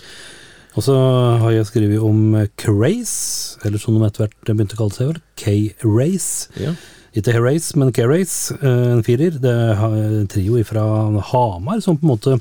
[0.75, 0.97] Og så
[1.45, 5.23] har jeg skrevet om Craze, eller som de etter hvert begynte å kalle seg, vel,
[5.39, 6.51] K-Race.
[6.59, 6.75] Ja.
[7.15, 9.39] Ikke Herace, men K-Race, eh, en firer.
[9.39, 10.83] Det er en trio fra
[11.31, 12.39] Hamar som på en måte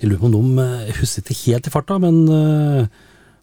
[0.00, 2.24] Jeg lurer på om de eh, husker ikke helt i farta, men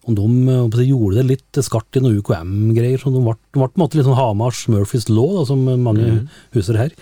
[0.06, 2.98] eh, de eh, de gjorde det litt skarpt i noen UKM-greier.
[3.00, 5.64] så De ble, de ble på en måte litt sånn Hamars Murphys Law, da, som
[5.64, 6.92] mange huser her.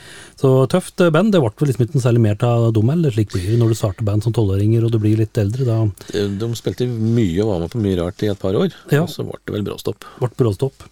[0.40, 1.32] Så tøft eh, band.
[1.34, 3.10] Det ble vel liksom ikke særlig mer av dem, heller.
[3.14, 5.66] slik blir det når du starter band som tolvåringer og du blir litt eldre.
[5.68, 5.78] Da
[6.12, 9.02] De, de spilte mye og var med på mye rart i et par år, Ja.
[9.04, 10.04] og så ble det vel bråstopp.
[10.20, 10.88] ble bråstopp.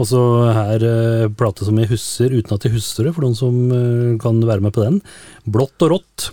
[0.00, 0.20] Og så
[0.56, 4.18] her eh, plate som jeg husker uten at jeg husker det, for noen som eh,
[4.22, 5.00] kan være med på den.
[5.44, 6.30] Blått og rått.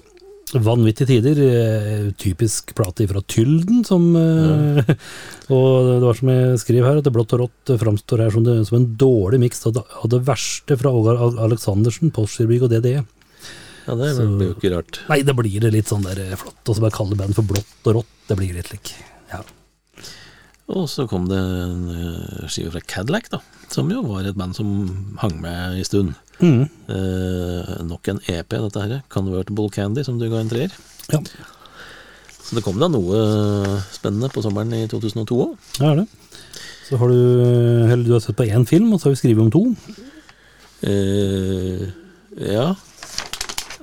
[0.54, 1.40] Vanvittige tider.
[1.44, 4.80] eh, Typisk plate fra Tylden, som eh,
[5.58, 8.46] Og det var som jeg skriver her, at det blått og rått framstår her som,
[8.48, 9.76] det, som en dårlig miks av,
[10.08, 13.04] det- verste fra Ågar Al- Aleksandersen, Postgirobygg og DDE.
[13.88, 15.02] Ja, det Så- blir jo ikke rart.
[15.10, 16.64] Nei, det blir det litt sånn der eh, flott.
[16.68, 18.14] Og så bare kalle bandet for Blått og rått.
[18.28, 18.94] Det blir litt lik.
[19.32, 19.44] Ja.
[20.68, 23.40] Og så kom det en skive fra Cadillac, da.
[23.72, 26.16] Som jo var et band som hang med i stund.
[26.40, 26.64] Mm.
[26.94, 29.02] Eh, nok en EP, dette her.
[29.10, 30.72] Convertible Candy, som du ga en treer.
[31.12, 31.20] ja,
[32.48, 33.18] Så det kom da noe
[33.92, 35.56] spennende på sommeren i 2002 òg.
[35.80, 36.08] det er det.
[36.88, 37.18] Så har du
[37.92, 39.64] Eller du har sett på én film, og så har vi skrevet om to.
[40.88, 41.88] Eh,
[42.54, 42.68] ja.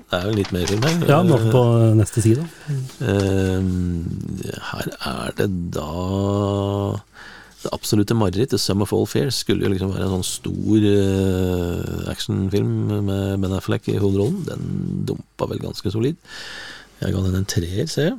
[0.09, 1.07] Det er jo litt mer film her.
[1.11, 1.63] Ja, nå på
[1.99, 2.45] neste side.
[3.03, 3.61] Eh,
[4.71, 5.91] her er det da
[7.65, 10.83] Det absolutte mareritt, The Sum of All Fairs', skulle jo liksom være en sånn stor
[10.85, 12.75] uh, actionfilm
[13.07, 14.43] med Ben Affleck i hovedrollen.
[14.45, 14.67] Den
[15.09, 16.19] dumpa vel ganske solid.
[17.01, 18.19] Jeg ga den en treer, ser jeg.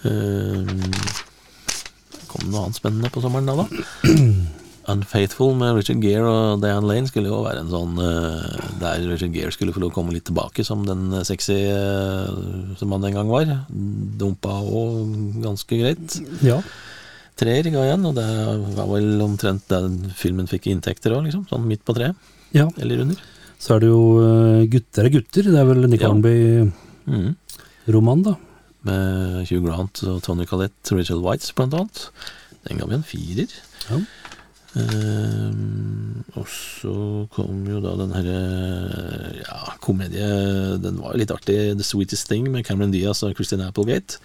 [0.00, 0.64] Uh,
[2.30, 3.66] kom det noe annet spennende på sommeren da, da?
[4.90, 9.34] Unfaithful med Richard Gere og Diane Lane skulle jo være en sånn uh, der Richard
[9.36, 12.32] Gere skulle få lov å komme litt tilbake som den sexy uh,
[12.80, 13.52] som han den gang var.
[13.68, 16.16] Dumpa òg ganske greit.
[16.40, 16.62] Ja.
[17.40, 18.26] Treer ga igjen, og det
[18.76, 21.46] var vel omtrent den filmen fikk inntekter òg, liksom.
[21.48, 22.18] Sånn midt på treet,
[22.52, 22.66] ja.
[22.76, 23.22] eller under.
[23.60, 25.48] Så er det jo eh, Gutter er gutter.
[25.48, 26.10] Det er vel Nick Ja.
[26.12, 28.24] Hornby-roman, Mm.
[28.28, 28.34] da.
[28.88, 32.06] Med Hugh Grant og Tony Collette, Rachel Whites blant annet.
[32.68, 33.52] Den ga vi en firer.
[33.90, 33.98] Ja.
[34.80, 36.92] Ehm, og så
[37.34, 38.36] kom jo da den herre
[39.40, 40.28] ja, komedie
[40.78, 44.20] Den var jo litt artig, The Sweetest Thing med Cameron Diaz og Christine Applegate.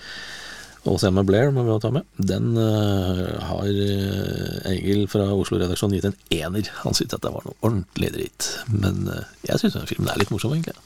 [0.86, 2.06] Og Selma Blair må vi ta med.
[2.30, 6.68] Den uh, har eh, Egil fra Oslo-redaksjonen gitt en ener.
[6.84, 8.50] Han syntes at det var noe ordentlig dritt.
[8.70, 10.78] Men uh, jeg syns den filmen er litt morsom, egentlig.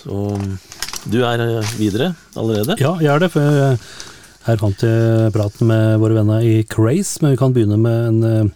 [0.00, 0.20] Så
[1.10, 1.42] du er
[1.80, 2.76] videre allerede?
[2.78, 3.32] Ja, jeg er det.
[3.34, 3.80] For
[4.46, 8.54] her fant jeg praten med våre venner i Craze, men vi kan begynne med en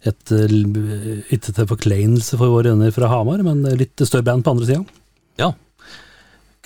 [0.00, 4.70] et, ikke til forkleinelse for våre venner fra Hamar, men litt større band på andre
[4.70, 5.02] sida.
[5.42, 5.50] Ja.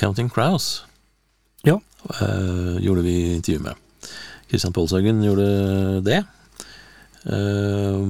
[0.00, 0.85] Counting Crows
[1.64, 1.80] Ja.
[2.20, 3.74] uh, gjorde vi intervju med.
[4.48, 5.46] Christian Polshaugen gjorde
[6.04, 6.24] det.
[7.24, 8.02] Uh,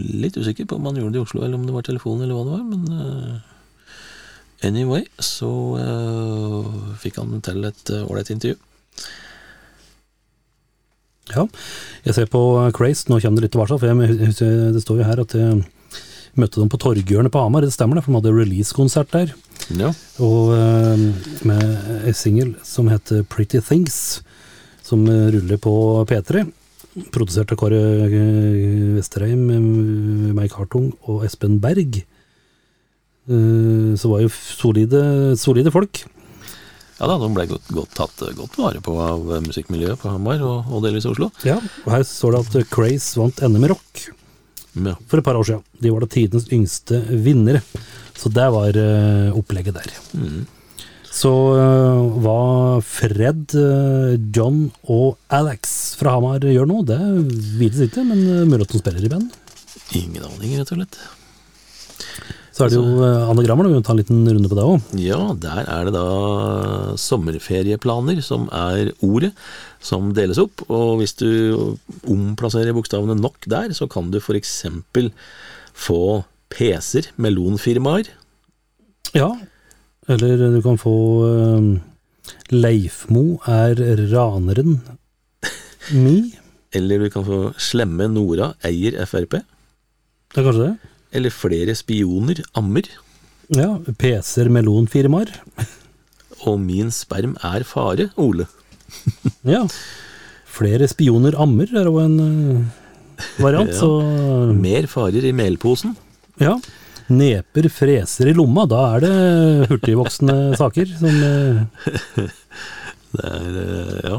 [0.00, 2.34] litt usikker på om han gjorde det i Oslo, eller om det var telefon, eller
[2.34, 3.36] hva det var, men uh,
[4.64, 5.50] anyway, så
[7.02, 8.56] fikk han til et ålreit intervju.
[11.34, 11.44] Ja,
[12.06, 12.40] jeg ser på
[12.72, 15.64] Craze, nå kommer det litt tilbake, for jeg det står jo her at jeg
[16.40, 19.32] møtte dem på Torghjørnet på Hamar, det stemmer det, for de hadde release-konsert der.
[19.74, 19.90] Ja.
[20.22, 21.04] Og eh,
[21.48, 21.62] med
[22.06, 24.20] en singel som heter Pretty Things,
[24.86, 25.74] som eh, ruller på
[26.08, 26.46] P3.
[27.12, 29.46] Produsert av Kåre eh, Vesterheim,
[30.36, 32.02] Meik Hartung og Espen Berg.
[33.26, 35.00] Så var jo solide,
[35.34, 36.04] solide folk.
[37.00, 40.70] ja da, de ble godt, godt tatt godt vare på av musikkmiljøet på Hamar og,
[40.70, 41.32] og delvis Oslo.
[41.42, 44.04] Ja, og her står det at Craze vant NM i rock.
[45.08, 45.64] For et par år siden.
[45.82, 47.62] De var da tidenes yngste vinnere.
[48.16, 49.92] Så det var eh, opplegget der.
[50.16, 50.44] Mm.
[51.16, 52.40] Så eh, hva
[52.84, 57.00] Fred, eh, John og Alex fra Hamar gjør nå, det
[57.60, 59.30] vites ikke, men mulig at de spiller i band.
[59.96, 60.98] Ingen aning, rett og slett.
[62.56, 63.72] Så er det jo uh, anagrammer, da.
[63.74, 64.84] vi må ta en liten runde på det òg.
[64.96, 66.04] Ja, der er det da
[66.96, 69.34] sommerferieplaner som er ordet
[69.84, 70.64] som deles opp.
[70.72, 71.28] Og hvis du
[72.08, 74.54] omplasserer bokstavene nok der, så kan du f.eks.
[75.76, 76.00] få
[76.56, 78.08] PC-er, melonfirmaer.
[79.12, 79.28] Ja.
[80.08, 80.96] Eller du kan få
[81.28, 81.70] uh,
[82.56, 84.80] Leifmo er raneren
[85.92, 86.18] mi.
[86.76, 89.42] Eller du kan få Slemme Nora eier Frp.
[90.32, 90.95] Det er kanskje det?
[91.14, 92.88] Eller Flere spioner ammer.
[93.54, 93.76] Ja.
[93.98, 95.30] PC-er melonfirmaer.
[96.46, 98.46] Og Min sperm er fare, Ole.
[99.46, 99.64] Ja.
[100.56, 103.78] Flere spioner ammer er òg en uh, variant, Ja.
[103.80, 105.94] så Mer farer i melposen.
[106.40, 106.56] Ja.
[107.12, 110.88] Neper freser i lomma, da er det hurtigvoksende saker.
[110.98, 112.30] Som, eh,
[113.16, 114.16] Det er eh, Ja.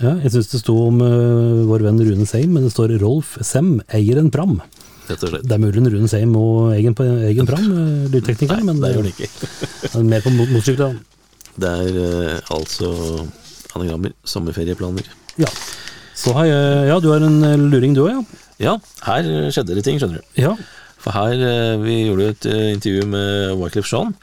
[0.00, 3.36] ja, jeg syns det sto om uh, vår venn Rune Seim, men det står Rolf
[3.44, 4.56] Sem eier en pram.
[5.08, 5.44] Rett og slett.
[5.44, 6.94] Det er mulig Rune Seim og egen,
[7.28, 9.28] egen pram, eh, lydtekniker, men det gjør han ikke.
[9.90, 10.94] er mer på mot- motorsykkel.
[10.94, 11.20] da.
[11.64, 12.88] Det er uh, altså
[13.76, 14.14] anagrammer.
[14.26, 15.06] Sommerferieplaner.
[15.38, 15.50] Ja.
[16.14, 18.22] Så har Ja, du har en eh, luring du òg, ja?
[18.64, 18.72] Ja,
[19.04, 20.40] her skjedde det ting, skjønner du.
[20.40, 20.54] Ja.
[21.04, 21.34] For her,
[21.82, 24.14] vi gjorde et intervju med Wyclef Jean,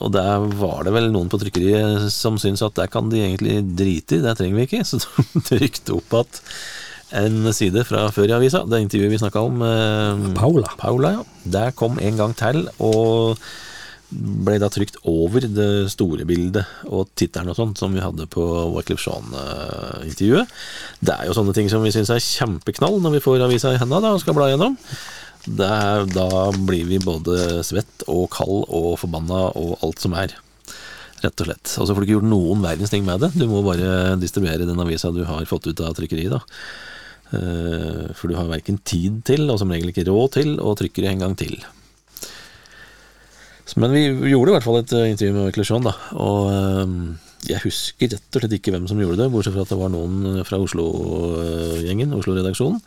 [0.00, 3.60] og der var det vel noen på trykkeriet som syntes at der kan de egentlig
[3.78, 4.80] drite i, det trenger vi ikke.
[4.88, 4.98] Så
[5.34, 6.40] de trykte opp at
[7.14, 9.62] en side fra før i avisa, det intervjuet vi snakka om.
[9.62, 10.72] eh, Paula.
[10.80, 11.22] Paula, ja.
[11.44, 13.38] Der kom en gang til, og
[14.10, 18.42] ble da trykt over det store bildet og tittelen og sånt som vi hadde på
[18.76, 20.46] Wyclef Jean-intervjuet.
[21.02, 23.80] Det er jo sånne ting som vi syns er kjempeknall når vi får avisa i
[23.82, 24.78] henda og skal bla gjennom.
[25.46, 30.34] Er, da blir vi både svett og kald og forbanna og alt som er.
[31.22, 31.70] Rett og slett.
[31.80, 33.32] Og så får du ikke gjort noen verdens ting med det.
[33.38, 36.42] Du må bare distribuere den avisa du har fått ut av trykkeriet, da.
[37.34, 41.02] Eh, For du har verken tid til, og som regel ikke råd til, å trykke
[41.02, 41.56] det en gang til.
[43.76, 45.94] Men vi gjorde i hvert fall et eh, intervju med Eklusjon, da.
[46.22, 46.92] Og eh,
[47.50, 49.90] jeg husker rett og slett ikke hvem som gjorde det, bortsett fra at det var
[49.94, 52.80] noen fra Oslo-gjengen, Oslo-redaksjonen.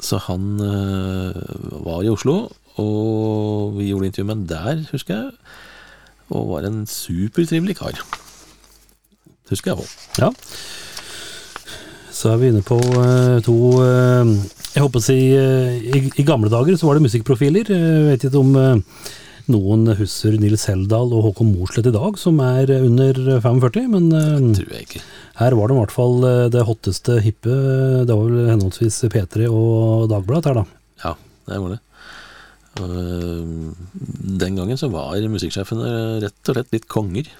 [0.00, 0.44] Så han
[1.84, 2.34] var i Oslo,
[2.82, 5.30] og vi gjorde intervju med ham der, husker jeg.
[6.30, 7.96] Og var en supertrivelig kar.
[7.98, 9.94] Det Husker jeg òg.
[10.22, 10.28] Ja.
[12.14, 14.28] Så er vi inne på eh, to eh,
[14.74, 17.70] Jeg håper å si eh, i, I gamle dager så var det musikkprofiler.
[17.72, 18.52] Jeg vet ikke om
[19.50, 24.60] noen husker Nils Heldal og Håkon Mosleth i dag, som er under 45, men det
[24.60, 25.00] Tror jeg ikke.
[25.40, 26.14] her var det i hvert fall
[26.54, 27.56] det hotteste hippe.
[28.06, 30.66] Det var vel henholdsvis P3 og Dagbladet her, da.
[31.02, 31.16] Ja,
[31.50, 31.80] det var det.
[32.78, 33.74] Og,
[34.40, 37.30] Den gangen så var musikksjefene rett og slett litt konger.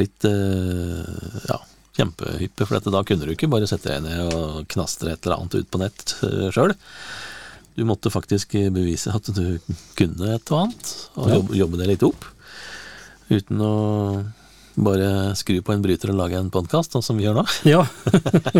[0.00, 1.58] Litt eh, ja,
[1.98, 5.42] kjempehyppe, for dette, da kunne du ikke bare sette deg ned og knastre et eller
[5.42, 6.14] annet ut på nett
[6.54, 6.72] sjøl.
[7.76, 9.58] Du måtte faktisk bevise at du
[9.96, 12.26] kunne et og annet, og jobbe, jobbe det litt opp.
[13.32, 13.74] Uten å
[14.74, 17.44] bare skru på en bryter og lage en podkast, sånn som vi gjør nå.
[17.72, 17.82] Ja.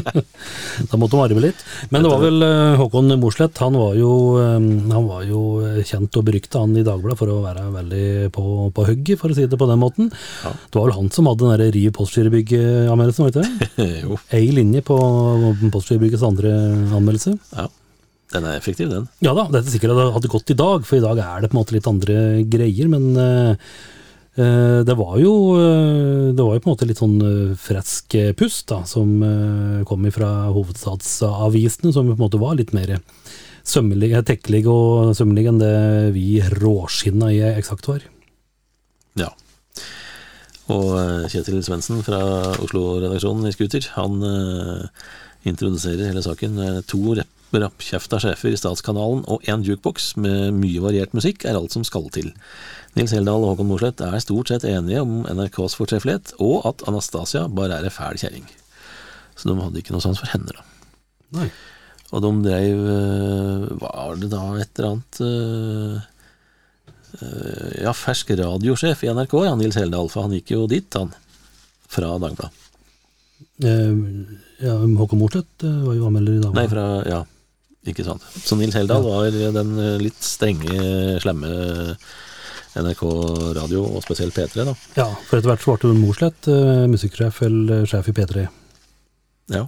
[0.90, 1.64] da måtte de arve litt.
[1.90, 4.56] Men det var vel eh, Håkon Mosleth, han var jo, eh,
[4.92, 5.42] han var jo
[5.86, 8.46] kjent og berykta han i Dagbladet for å være veldig på,
[8.76, 10.10] på hugget, for å si det på den måten.
[10.44, 10.54] Ja.
[10.68, 13.92] Det var vel han som hadde den derre Riv Postgirobygg-anmeldelsen, var det ikke det?
[14.06, 14.98] jo, Ei linje på
[15.72, 16.56] Postgirobyggets andre
[16.98, 17.36] anmeldelse.
[17.56, 17.70] ja.
[18.32, 19.08] Den er effektiv, den.
[19.24, 21.60] Ja da, dette sikkert hadde, gått i dag, for i dag er det på en
[21.60, 22.16] måte litt andre
[22.48, 23.74] greier, men eh, eh,
[24.36, 28.30] det var jo eh, Det var jo på en måte litt sånn eh, fresk eh,
[28.38, 32.94] pust da, som eh, kom fra hovedstadsavisene, som på en måte var litt mer
[33.62, 35.74] sømmelig, tekkelig og sømmelig enn det
[36.16, 38.00] vi råskinna i Eksakt var.
[39.20, 39.28] Ja.
[40.72, 42.22] Og eh, Kjetil Svendsen fra
[42.56, 44.88] Oslo-redaksjonen i Scooter, han eh,
[45.52, 46.58] introduserer hele saken.
[46.58, 51.58] Eh, To rapp- rappkjefta sjefer i Statskanalen og én jukebox med mye variert musikk er
[51.58, 52.30] alt som skal til.
[52.96, 57.46] Nils Heldal og Håkon Mosleth er stort sett enige om NRKs fortreffelighet, og at Anastasia
[57.48, 58.48] bare er ei fæl kjerring.
[59.36, 60.64] Så de hadde ikke noe sans for henne, da.
[61.38, 61.48] Nei.
[62.12, 66.02] Og de dreiv eh, Var det da et eller annet eh,
[67.16, 71.14] eh, Ja, fersk radiosjef i NRK, ja, Nils Heldal, for han gikk jo dit, han.
[71.92, 72.52] Fra Dagbladet.
[73.64, 73.96] Eh,
[74.66, 76.56] ja, Håkon eh, var jo anmelder i dag.
[76.60, 77.22] Nei, fra Ja,
[77.90, 78.22] ikke sant.
[78.46, 80.76] Så Nils Heldal var den eh, litt strenge,
[81.24, 81.50] slemme
[82.78, 83.02] NRK
[83.58, 84.74] radio, og spesielt P3, da.
[84.96, 88.46] Ja, for etter hvert så ble det Mosleth, eh, musikksjef eller sjef i P3.
[89.52, 89.66] Ja.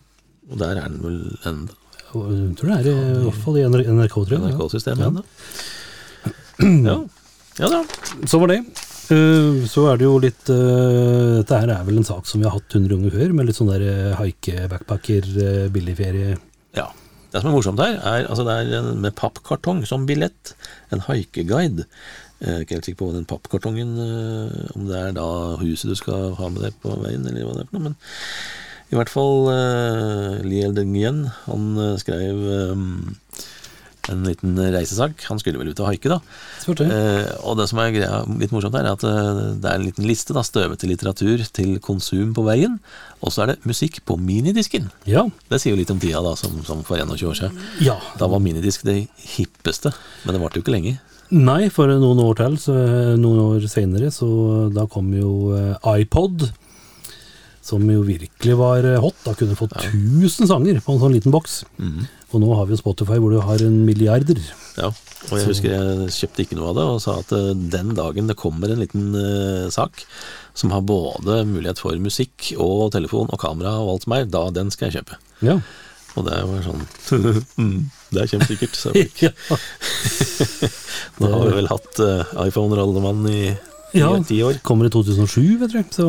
[0.50, 1.18] Og der er han vel.
[2.14, 4.40] Og Jeg tror det er i, i hvert fall i NRK, tror jeg.
[4.44, 4.55] ja.
[4.55, 5.24] NRK-systemet ennå.
[6.88, 6.94] Ja.
[7.59, 7.81] ja da.
[8.31, 8.61] Så var det.
[9.11, 12.46] Eh, Så er det jo litt eh, Dette her er vel en sak som vi
[12.46, 16.37] har hatt 100 ganger før, med litt sånn der eh, haike, backpacker, eh, billigferie.
[16.79, 16.87] Ja.
[17.35, 20.55] Det som er morsomt her, er altså det er en- med pappkartong som billett.
[20.92, 21.85] En haikeguide.
[22.40, 25.94] Jeg er ikke helt sikker på den pappkartongen eh, Om det er da huset du
[25.99, 27.88] skal ha med deg på veien, eller hva det er for noe.
[27.88, 27.97] Men
[28.92, 32.85] i hvert fall uh, Liel de han eh, skrev eh,
[34.12, 35.23] en liten reisesak.
[35.31, 36.19] Han skulle vel ut og haike, da.
[36.85, 39.87] Eh, og det som er greia, litt morsomt her, er at eh, det er en
[39.87, 42.79] liten liste, da, støvete litteratur til konsum på veien.
[43.25, 44.90] Og så er det musikk på minidisken.
[45.09, 45.27] Ja.
[45.51, 47.64] Det sier jo litt om tida, da, som, som for 21 år siden.
[47.85, 47.99] ja.
[48.21, 49.05] Da var minidisk det
[49.37, 50.99] hippeste, men det varte jo ikke lenge.
[51.35, 52.75] Nei, for noen år til, så,
[53.19, 54.29] noen år senere, så
[54.75, 56.51] da kom jo eh, iPod.
[57.64, 59.16] Som jo virkelig var eh, hot.
[59.24, 61.62] Da kunne du fått 1000 sanger på en sånn liten boks.
[62.35, 64.40] Og nå har vi jo Spotify hvor du har en milliarder.
[64.74, 64.90] Ja,
[65.31, 68.29] og jeg husker jeg kjøpte ikke noe av det, og sa at eh, den dagen
[68.29, 70.03] det kommer en liten uh, sak
[70.59, 74.44] som har både mulighet for musikk og telefon og kamera og alt som er, da
[74.55, 75.20] den skal jeg kjøpe.
[75.46, 75.59] Ja.
[76.14, 76.83] Og det var sånn
[77.59, 77.79] mm,
[78.14, 78.77] Det er kjempesikkert.
[78.79, 79.22] sa folk.
[79.27, 79.33] ja.
[81.22, 84.11] Nå har vi vel hatt uh, iPhone-rollemann i ti Ja.
[84.26, 84.59] ti år.
[84.66, 85.80] Kommer i 2007, vet du.
[85.94, 86.09] Så,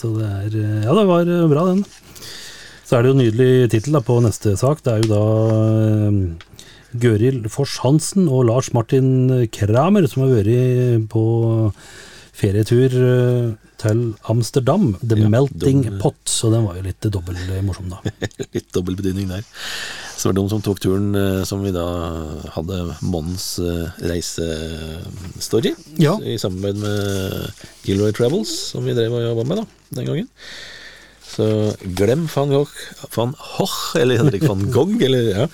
[0.00, 1.84] så det er Ja, det var eh, bra, den.
[2.88, 4.82] Så er det jo nydelig tittel på neste sak.
[4.82, 5.24] Det er jo da
[6.08, 6.20] eh,
[6.98, 11.24] Gøril Fors Hansen og Lars Martin Kramer som har vært på
[12.38, 13.48] ferietur eh,
[13.82, 17.90] til Amsterdam, The Ja, Melting dum- Pot, så den var jo litt dobbelt eh, morsom,
[17.92, 17.98] da.
[18.56, 19.42] Litt dobbel betydning der.
[20.18, 21.84] Så var det de som tok turen eh, som vi da
[22.56, 23.46] hadde Mons
[24.10, 25.74] reisestory.
[26.02, 26.16] Ja.
[26.22, 30.28] I samarbeid med Gilroy Travels, som vi drev og jobba med da, den gangen.
[31.28, 31.46] Så
[31.98, 32.74] glem van Gogh,
[33.14, 35.46] van Hoch eller Henrik van Gogh, eller ja,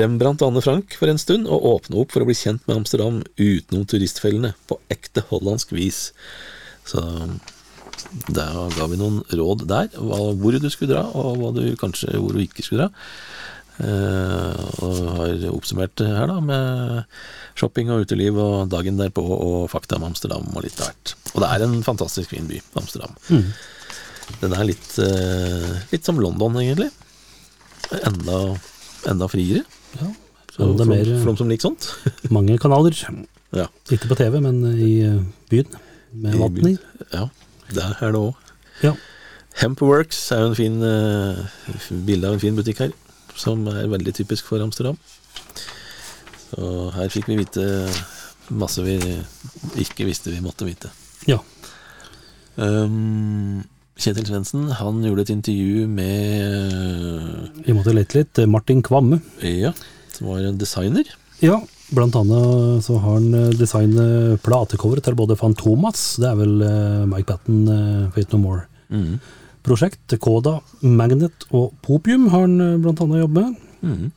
[0.00, 2.80] Rembrandt og Anne Frank for en stund, og åpne opp for å bli kjent med
[2.80, 6.08] Amsterdam utenom turistfellene, på ekte hollandsk vis.
[6.88, 7.04] Så
[8.32, 12.42] da ga vi noen råd der, hvor du skulle dra, og du kanskje hvor du
[12.42, 13.06] ikke skulle dra.
[13.80, 17.04] Eh, og har oppsummert her da med
[17.56, 21.14] shopping og uteliv og dagen derpå og fakta om Amsterdam og litt av hvert.
[21.32, 23.14] Og det er en fantastisk fin by, Amsterdam.
[24.40, 26.90] Den er litt, eh, litt som London, egentlig.
[28.06, 28.38] Enda,
[29.10, 29.64] enda friere.
[30.00, 30.08] Ja.
[30.54, 31.88] Så, Enda for, mer- for de som liker sånt.
[32.36, 32.96] Mange kanaler.
[33.56, 33.66] Ja.
[33.90, 35.76] Ikke på TV, men i eh, byen.
[36.12, 36.76] Med I vann i.
[37.14, 37.26] Ja,
[37.74, 38.34] der er det òg.
[38.82, 38.94] Ja.
[39.60, 41.40] Hempworks er jo en fin eh,
[42.06, 42.92] bilde av en fin butikk her,
[43.38, 44.96] som er veldig typisk for Amsterdam.
[46.50, 47.64] Så her fikk vi vite
[48.50, 48.96] masse vi
[49.78, 50.90] ikke visste vi måtte vite.
[51.30, 51.38] ja.
[52.60, 53.62] Um,
[54.00, 58.40] Kjetil Svendsen han gjorde et intervju med Vi måtte lete litt.
[58.48, 59.20] Martin Kvamme.
[59.44, 59.74] Ja,
[60.14, 61.04] som var en designer.
[61.44, 61.58] Ja,
[61.92, 67.04] blant annet så har han eh, designet platecoveret til både Fantomas, det er vel eh,
[67.08, 70.16] Mike Patten, uh, Fate No More-prosjekt.
[70.20, 73.68] Koda, Magnet og Popium har han eh, blant annet jobbet med.
[73.80, 74.10] Mm.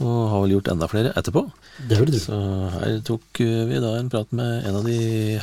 [0.00, 1.44] Og har vel gjort enda flere etterpå.
[1.88, 2.18] Det vil du.
[2.20, 2.36] Så
[2.78, 5.00] her tok eh, vi da en prat med en av de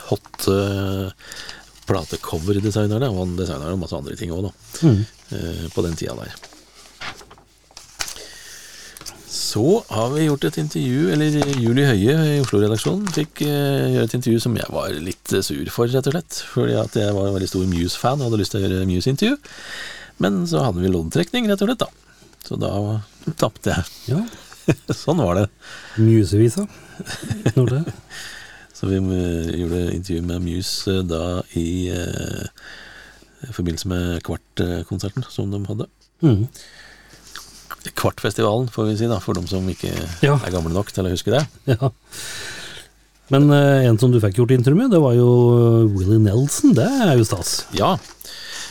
[0.09, 1.29] hot uh,
[1.87, 3.09] platecover-designerne.
[3.13, 4.53] Og han designa jo masse andre ting òg, da.
[4.83, 5.01] Mm.
[5.31, 6.35] eh, på den tida der.
[9.27, 14.15] Så har vi gjort et intervju, eller Julie Høie i Oslo-redaksjonen fikk eh, gjøre et
[14.17, 16.41] intervju som jeg var litt eh, sur for, rett og slett.
[16.51, 19.37] Fordi at jeg var en veldig stor Muse-fan og hadde lyst til å gjøre Muse-intervju.
[20.25, 22.27] Men så hadde vi loddtrekning, rett og slett, da.
[22.47, 22.73] Så da
[23.39, 23.93] tapte jeg.
[24.13, 24.21] Ja,
[25.03, 25.47] sånn var det.
[26.01, 26.67] Musevisa.
[27.55, 27.83] når det.
[28.77, 31.21] Så vi eh, gjorde intervju med Muse eh, da
[31.57, 32.49] i eh,
[33.53, 35.87] forbindelse med Kvart-konserten som de hadde.
[36.21, 36.43] Mm.
[37.97, 39.91] Kvartfestivalen, får vi si, da, for de som ikke
[40.25, 40.35] Ja.
[40.43, 41.45] er gamle nok til å huske det.
[41.77, 41.91] Ja.
[43.33, 45.25] Men eh, en som du fikk gjort intervju med, det var jo
[45.91, 46.71] Willy Willie Nelson.
[46.77, 47.65] Det er jo stas.
[47.75, 47.97] Ja,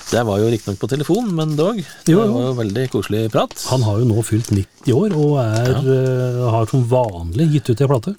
[0.08, 1.82] det var jo riktignok på telefon, men dog.
[2.06, 2.30] Det Jo, jo.
[2.32, 3.52] var jo veldig koselig prat.
[3.72, 7.82] Han har jo nå fylt 90 år, og er, eh, har som vanlig gitt ut
[7.84, 8.14] ei plate.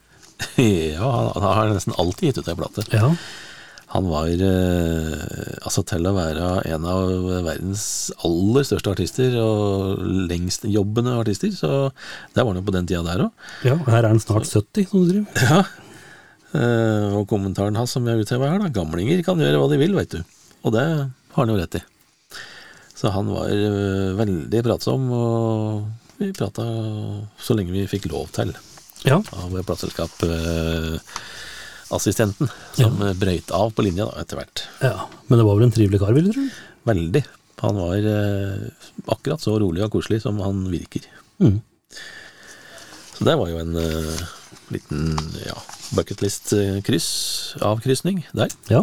[0.98, 2.86] ja, han, har nesten alltid gitt ut ei plate.
[2.94, 3.12] Ja.
[3.94, 5.14] Han var eh,
[5.64, 7.12] altså til å være en av
[7.46, 7.86] verdens
[8.28, 11.70] aller største artister, og lengstjobbende artister, så
[12.36, 13.46] der var han jo på den tida der òg.
[13.64, 13.78] ja.
[13.88, 15.44] Her er han snart 70, som du driver.
[15.48, 15.62] Ja.
[16.56, 18.72] Eh, og kommentaren hans som har utheva her, da.
[18.74, 20.22] Gamlinger kan gjøre hva de vil, veit du.
[20.68, 21.84] Og det har han jo rett i.
[22.98, 26.66] Så han var eh, veldig pratsom, og vi prata
[27.40, 28.56] så lenge vi fikk lov til
[29.06, 29.22] Ja.
[29.32, 33.14] av plateselskapassistenten, som ja.
[33.14, 34.58] brøyt av på linja da, etter hvert.
[34.82, 35.10] ja.
[35.28, 36.46] Men det var vel en trivelig kar, vil du tro?
[36.88, 37.24] Veldig.
[37.60, 38.58] Han var eh,
[39.10, 41.02] akkurat så rolig og koselig som han virker.
[41.44, 41.60] Mm.
[43.18, 44.18] Så det var jo en eh,
[44.74, 45.00] liten
[45.42, 45.58] ja,
[45.98, 47.10] bucketlist-kryss,
[47.66, 48.50] avkrysning der.
[48.70, 48.82] Ja.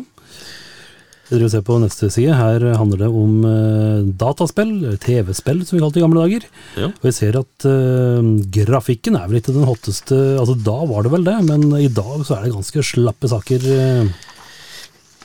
[1.42, 2.36] Og ser på neste side.
[2.38, 6.46] Her handler det om eh, dataspill, TV-spill som vi kalte det i gamle dager.
[6.78, 6.90] Ja.
[6.92, 8.20] Og jeg ser at uh,
[8.54, 12.22] grafikken er vel ikke den hotteste Altså da var det vel det, men i dag
[12.26, 13.66] så er det ganske slappe saker.
[13.74, 14.30] eh.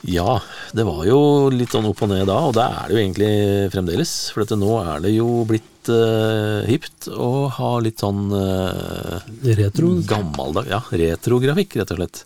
[0.07, 0.37] Ja,
[0.71, 3.33] det var jo litt sånn opp og ned da, og det er det jo egentlig
[3.73, 4.13] fremdeles.
[4.31, 9.19] For at nå er det jo blitt uh, hipt å ha litt sånn uh,
[9.57, 9.95] Retro.
[10.07, 12.21] gammeldag Ja, retrografikk, rett og slett.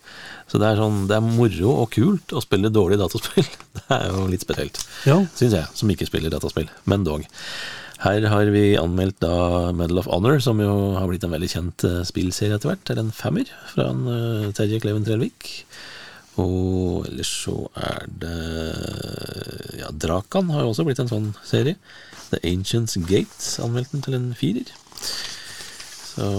[0.52, 3.47] Så det er sånn, det er moro og kult å spille dårlig dataspill.
[3.80, 4.78] Det er jo litt spesielt,
[5.10, 5.17] Ja.
[5.39, 6.67] syns jeg, som ikke spiller dataspill.
[6.86, 7.23] Men dog.
[8.04, 11.86] Her har vi anmeldt da Medal of Honor, som jo har blitt en veldig kjent
[11.88, 12.84] eh, spillserie etter hvert.
[12.84, 15.54] Det er en femmer fra en, uh, Terje Kleven Trelvik.
[16.41, 18.38] Og ellers så er det
[19.80, 21.78] Ja, Drakan har jo også blitt en sånn serie.
[22.34, 24.74] The Ancients Gates anmeldte den til en firer.
[26.13, 26.30] Så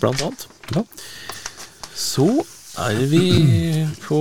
[0.00, 0.46] blant annet.
[0.74, 0.84] Ja.
[1.96, 2.28] Så
[2.80, 3.26] er vi
[4.06, 4.20] på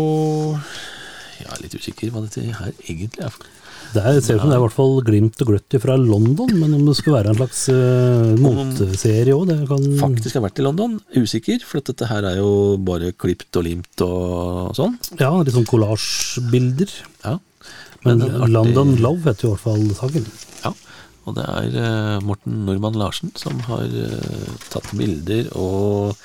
[1.39, 3.39] Jeg er litt usikker hva dette her egentlig er.
[3.89, 6.51] Det er, ser ut som det er i hvert fall glimt og gløtt fra London,
[6.61, 10.61] men om det skal være en slags uh, moteserie òg, det kan Faktisk har vært
[10.61, 10.99] i London.
[11.17, 12.51] Usikker, for dette her er jo
[12.85, 14.99] bare klipt og limt og sånn.
[15.17, 16.93] Ja, litt sånn kollasjbilder.
[17.23, 17.39] Ja.
[18.05, 20.29] Men, men London Love heter jo i hvert fall saken.
[20.61, 20.75] Ja,
[21.29, 26.17] og det er eh, Morten Normann Larsen som har eh, tatt bilder og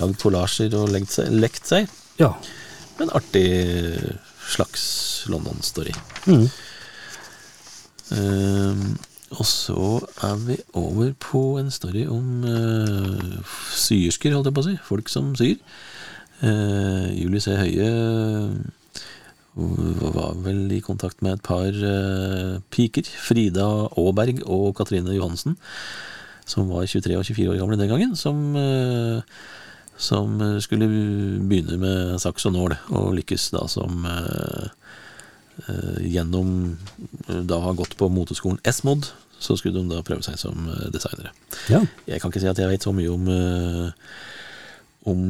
[0.00, 1.90] lagd kollasjer og lekt seg, lekt seg
[2.22, 2.32] Ja.
[3.02, 3.48] en artig
[4.54, 4.84] slags
[5.32, 5.92] London-story.
[6.30, 6.46] Mm.
[8.14, 8.96] Um,
[9.34, 9.86] og så
[10.22, 13.40] er vi over på en story om uh,
[13.74, 14.74] syersker, holdt jeg på å si.
[14.86, 15.56] Folk som syr.
[16.44, 17.54] Uh, Julie C.
[17.56, 18.50] Høie eh,
[19.54, 23.06] var vel i kontakt med et par eh, piker.
[23.06, 25.56] Frida Aaberg og Katrine Johansen.
[26.46, 28.16] Som var 23 og 24 år gamle den gangen.
[28.16, 29.22] Som, eh,
[29.96, 30.88] som skulle
[31.46, 34.66] begynne med saks og nål, og lykkes da som eh,
[36.02, 36.74] gjennom
[37.28, 39.06] da da ha gått på moteskolen S-Mod,
[39.38, 41.30] så skulle de da prøve seg som designere.
[41.70, 41.78] Ja.
[42.08, 43.28] Jeg kan ikke si at jeg vet så mye om,
[45.12, 45.20] om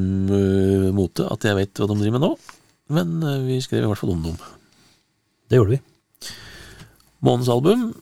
[0.97, 2.37] mote at jeg vet hva de driver med nå,
[2.93, 4.41] men eh, vi skrev i hvert fall om dem.
[5.49, 5.81] Det gjorde vi.
[7.25, 7.93] Månens album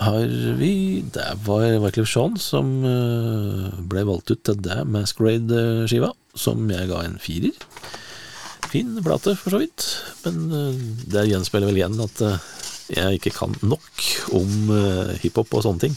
[0.00, 0.24] har
[0.56, 6.88] vi Det var Wyclef Jean som eh, ble valgt ut til det Masquerade-skiva, som jeg
[6.88, 7.56] ga en firer.
[8.70, 9.86] Fin plate, for så vidt,
[10.24, 10.82] men eh,
[11.12, 12.24] det gjenspeiler vel igjen at
[12.90, 14.72] jeg ikke kan nok om
[15.22, 15.92] hiphop og sånne ting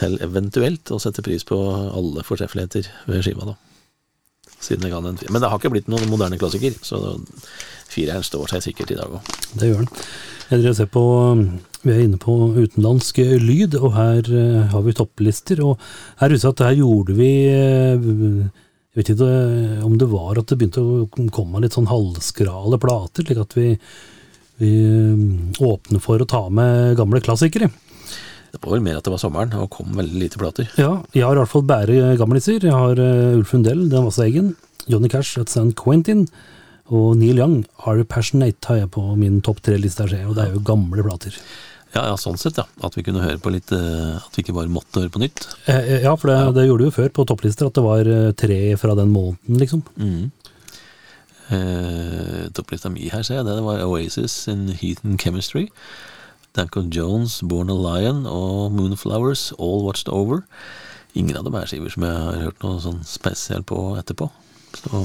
[0.00, 3.69] til eventuelt å sette pris på alle fortreffeligheter ved skiva, da.
[4.60, 5.18] Siden jeg kan den.
[5.30, 7.16] Men det har ikke blitt noen moderne klassiker, så
[7.90, 9.34] fireren står seg sikkert i dag òg.
[9.56, 9.90] Det gjør den.
[10.50, 11.04] Jeg driver og ser på
[11.80, 15.62] Vi er inne på utenlandsk lyd, og her eh, har vi topplister.
[15.64, 15.80] Og
[16.20, 18.08] her jeg at her gjorde vi eh,
[18.90, 22.76] Jeg vet ikke eh, om det var at det begynte å komme litt sånn halvskrale
[22.82, 23.70] plater, slik at vi,
[24.60, 27.70] vi eh, åpner for å ta med gamle klassikere.
[28.50, 30.70] Det var vel mer at det var sommeren, og kom veldig lite plater.
[30.80, 32.58] Ja, jeg har i hvert fall bare gamliser.
[32.62, 34.54] Jeg har uh, Ulf Lundell, Den Vasse Eggen,
[34.90, 35.72] Johnny Cash at St.
[35.78, 36.26] Quentin,
[36.90, 40.56] og Neil Young, Are You Passionate, har jeg på min topp tre-liste og det er
[40.56, 41.36] jo gamle plater.
[41.94, 42.66] Ja, ja, sånn sett, ja.
[42.86, 45.42] At vi kunne høre på litt eh, At vi ikke bare måtte høre på nytt.
[45.66, 48.60] Eh, ja, for det, det gjorde vi jo før på topplister, at det var tre
[48.78, 49.82] fra den måneden, liksom.
[51.50, 55.66] Eh, Topplista mi her, ser jeg, det var Oasis in Heathen Chemistry.
[56.56, 60.42] Danko Jones, Born a Lion og Moonflowers, All Watched Over.
[61.18, 64.28] Ingen av dem er skiver som jeg har hørt noe sånn spesielt på etterpå.
[64.78, 65.04] Så,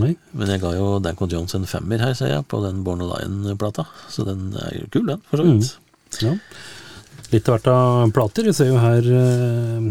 [0.00, 0.14] Nei.
[0.36, 3.10] men jeg ga jo Danko Jones en femmer her, ser jeg, på den Born a
[3.14, 3.86] Lion-plata.
[4.12, 5.70] Så den er jo kul, den, for så vidt.
[6.24, 6.34] Ja.
[7.32, 8.46] Litt av hvert av plater.
[8.48, 9.86] Vi ser jo her eh,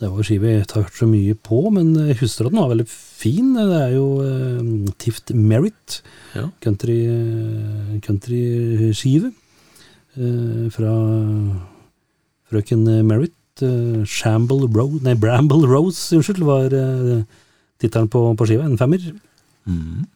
[0.00, 2.60] Det var skive jeg ikke har hørt så mye på, men jeg husker at den
[2.60, 3.52] var veldig fin.
[3.56, 6.00] Det er jo eh, Tift Merit,
[6.36, 6.48] Ja.
[6.64, 9.42] country, eh, countryskive eh,
[10.72, 10.92] fra
[12.50, 13.36] frøken Merritt.
[13.62, 17.24] eh, Shamble Rose Nei, Bramble Rose, unnskyld, var eh,
[17.80, 18.66] tittelen på, på skiva.
[18.66, 19.00] En femmer.
[19.66, 20.06] Mm.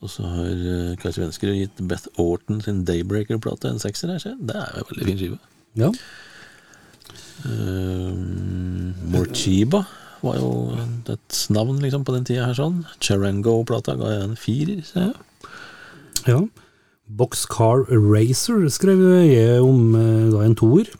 [0.00, 4.14] Og så har uh, Kai Svensker gitt Beth Orton sin Daybreaker-plate en sekser.
[4.16, 5.40] Det er jo en veldig fin skive.
[5.76, 5.90] Ja.
[7.44, 8.14] Uh,
[9.12, 9.82] Morchiba
[10.22, 10.48] var jo
[11.12, 12.80] et navn liksom på den tida her sånn.
[12.96, 15.52] Charango-plata ga jeg en firer, ser jeg.
[16.32, 16.40] ja.
[17.16, 20.90] Boxcar Racer skrev jeg om, da ga jeg en toer.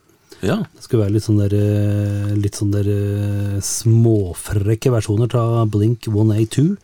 [0.41, 5.69] Ja, Det skulle være litt sånn der, eh, litt sånn der eh, småfrekke versjoner av
[5.71, 6.79] Blink 182.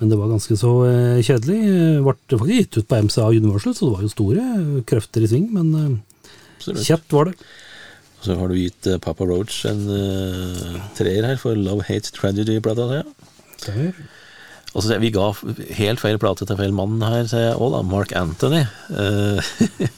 [0.00, 1.58] Men det var ganske så eh, kjedelig.
[1.60, 4.44] Det ble faktisk gitt ut på MCA Universal, så det var jo store
[4.88, 6.86] krefter i sving, men eh, absolutt.
[6.88, 7.36] kjett var det.
[8.20, 12.88] Og så har du gitt Papa Roach en uh, treer her for Love Hate Tragedy-plata,
[13.00, 13.04] Ja.
[14.74, 15.32] Og så Vi ga
[15.80, 17.80] helt feil plate til feil mann her, ser jeg òg, da.
[17.82, 18.62] Mark Anthony.
[18.94, 19.40] uh,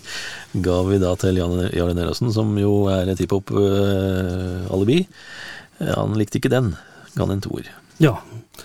[0.66, 5.02] ga vi da til Jarle Nerøsen, som jo er et hiphop-alibi.
[5.82, 6.72] han likte ikke den.
[7.16, 7.68] Ga han en toer.
[8.00, 8.16] Ja,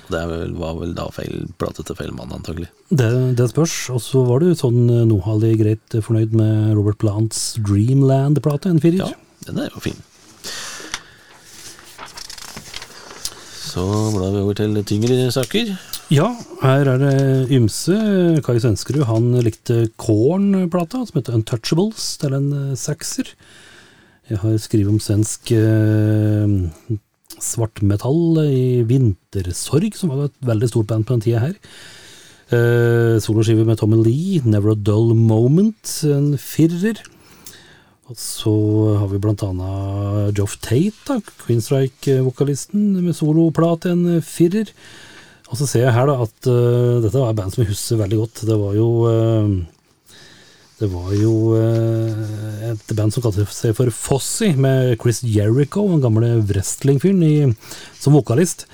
[0.10, 0.20] Det
[0.58, 2.70] var vel da feil plate til feil mann, antagelig.
[2.90, 3.76] det, det spørs.
[3.94, 9.04] Og så var du sånn eh, nohalig greit fornøyd med Robert Plants Dreamland-plate, en firer.
[9.04, 9.12] Ja,
[9.48, 10.00] den er jo fin.
[13.78, 15.68] Så blar vi over til tyngre saker.
[16.10, 16.32] Ja,
[16.64, 17.94] her er det ymse.
[18.42, 23.30] Kai Svenskerud han likte Korn-plata, som heter Untouchables, til en eh, sekser.
[24.32, 26.56] Jeg har skrevet om svensk eh,
[27.38, 31.54] svartmetall i Vintersorg, som var et veldig stort band på den tida her.
[32.50, 37.06] Eh, Soloskive med Tommy Lee, Never a Dull Moment, en firer.
[38.08, 38.52] Og så
[39.02, 44.72] har vi blant annet Joff Tate, da, Queenstrike-vokalisten, med soloplat en firer.
[45.52, 48.00] Og så ser jeg her da at uh, dette var et band som jeg husker
[48.00, 48.46] veldig godt.
[48.48, 49.52] Det var jo uh,
[50.78, 56.04] Det var jo øh, et band som kalte seg for Fossi, med Chris Jericho, den
[56.04, 57.56] gamle wrestlingfyren,
[57.98, 58.68] som vokalist.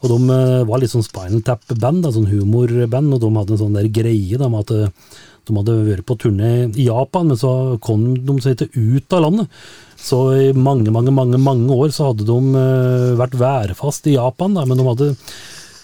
[0.00, 3.90] Og de var litt sånn Spinal Tap-band, sånn humorband, og de hadde en sånn der
[3.92, 5.04] greie da, med at
[5.50, 7.52] de hadde vært på turné i Japan, men så
[7.84, 9.62] kom de seg ikke ut av landet.
[10.00, 14.54] Så i mange, mange, mange mange år så hadde de øh, vært værfast i Japan,
[14.56, 15.10] da, men de hadde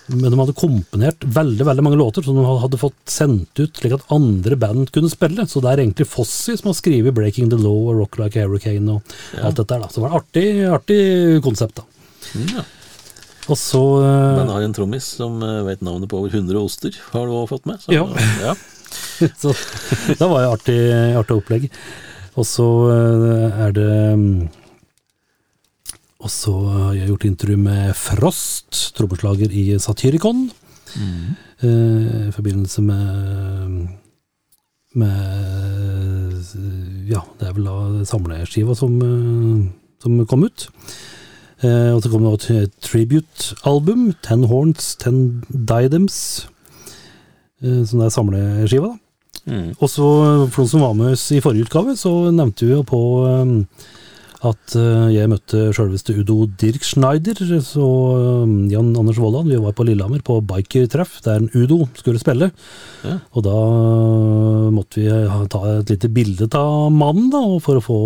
[0.09, 3.97] Men de hadde komponert veldig veldig mange låter som de hadde fått sendt ut slik
[3.97, 5.43] at andre band kunne spille.
[5.51, 8.47] Så det er egentlig Fossi som har skrevet 'Breaking the Law' og 'Rock Like a
[8.47, 9.03] Hurricane' og
[9.43, 9.81] alt dette der.
[9.83, 9.89] da.
[9.91, 10.47] Så det var et artig,
[10.79, 11.75] artig konsept.
[11.83, 11.83] da.
[12.55, 12.63] Ja.
[13.51, 16.95] Og så eh, Men har en trommis som eh, vet navnet på over 100 oster,
[17.11, 17.83] har du også fått med.
[17.83, 18.07] Så, Ja.
[18.47, 18.55] ja.
[19.41, 19.53] Så
[20.19, 20.79] det var jo artig,
[21.17, 21.69] artig opplegg.
[22.37, 24.49] Og så eh, er det mm,
[26.21, 30.51] Og så har jeg gjort intervju med Frost, trommeslager i Satyricon.
[30.97, 31.27] mm.
[31.65, 33.89] I forbindelse med
[34.95, 36.45] Med
[37.09, 39.73] Ja, det er vel da samleskiva som, eh,
[40.03, 40.69] som kom ut.
[41.65, 46.49] Eh, og så kom det også et tribute-album, Ten Horns, Ten Diadems,
[47.67, 49.03] eh, som det er samleskiva, da.
[49.47, 49.69] Mm.
[49.79, 50.07] Og så,
[50.51, 53.01] for noen som var med oss i forrige utgave, så nevnte vi jo på
[53.31, 53.61] um,
[54.47, 57.87] at uh, jeg møtte sjølveste Udo Dirk Schneider, så
[58.43, 62.51] um, Jan Anders Vollan, vi var på Lillehammer på bikertreff der en Udo skulle spille.
[63.07, 63.17] Ja.
[63.39, 67.79] Og da uh, måtte vi ha, ta et lite bilde av mannen, da, og for
[67.79, 67.99] å få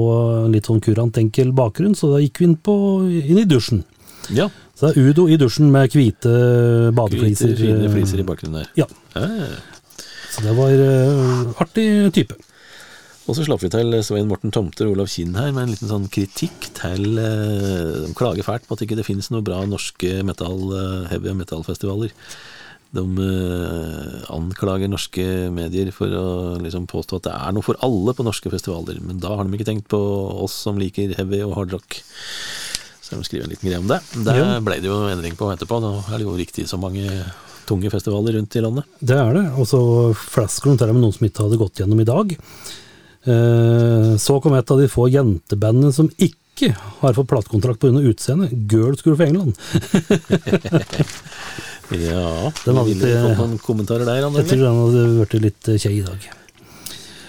[0.52, 2.74] litt sånn kurant enkel bakgrunn, så da gikk vi inn, på,
[3.22, 3.84] inn i dusjen.
[4.28, 4.50] ja.
[4.80, 7.50] Så det er Udo i dusjen med hvite Hvite, badefliser.
[7.58, 8.70] fine uh, fliser i bakgrunnen der.
[8.80, 8.86] Ja.
[9.14, 12.36] Så det var uh, artig type.
[13.28, 15.90] Og så slapp vi til Svein Morten Tomter og Olav Kinn her med en liten
[15.90, 20.24] sånn kritikk til eh, De klager fælt på at ikke det finnes noe bra norske
[20.26, 22.10] metal, eh, heavy metal-festivaler.
[22.96, 23.04] De
[24.34, 26.24] anklager norske medier for å
[26.58, 29.54] liksom påstå at det er noe for alle på norske festivaler, men da har de
[29.54, 30.00] ikke tenkt på
[30.42, 32.00] oss som liker heavy og hardrock.
[32.98, 34.00] Så de skriver en liten greie om det.
[34.26, 34.34] Det
[34.66, 35.78] ble det jo endring på etterpå.
[35.84, 37.06] Nå er det jo riktig så mange
[37.70, 38.84] tunge festivaler rundt i landet.
[39.00, 39.46] Det er det.
[39.56, 39.80] Og så
[40.18, 42.36] flasker de til med noen som ikke hadde gått gjennom i dag.
[43.30, 48.00] Eh, Så kom et av de få jentebandene som ikke har fått platekontrakt pga.
[48.10, 48.52] utseendet.
[48.68, 49.54] Girls Group England.
[51.90, 55.78] Ja, Den hadde ikke- fått noen kommentarer der, Jeg tror den hadde blitt litt eh,
[55.82, 56.28] kjei i dag.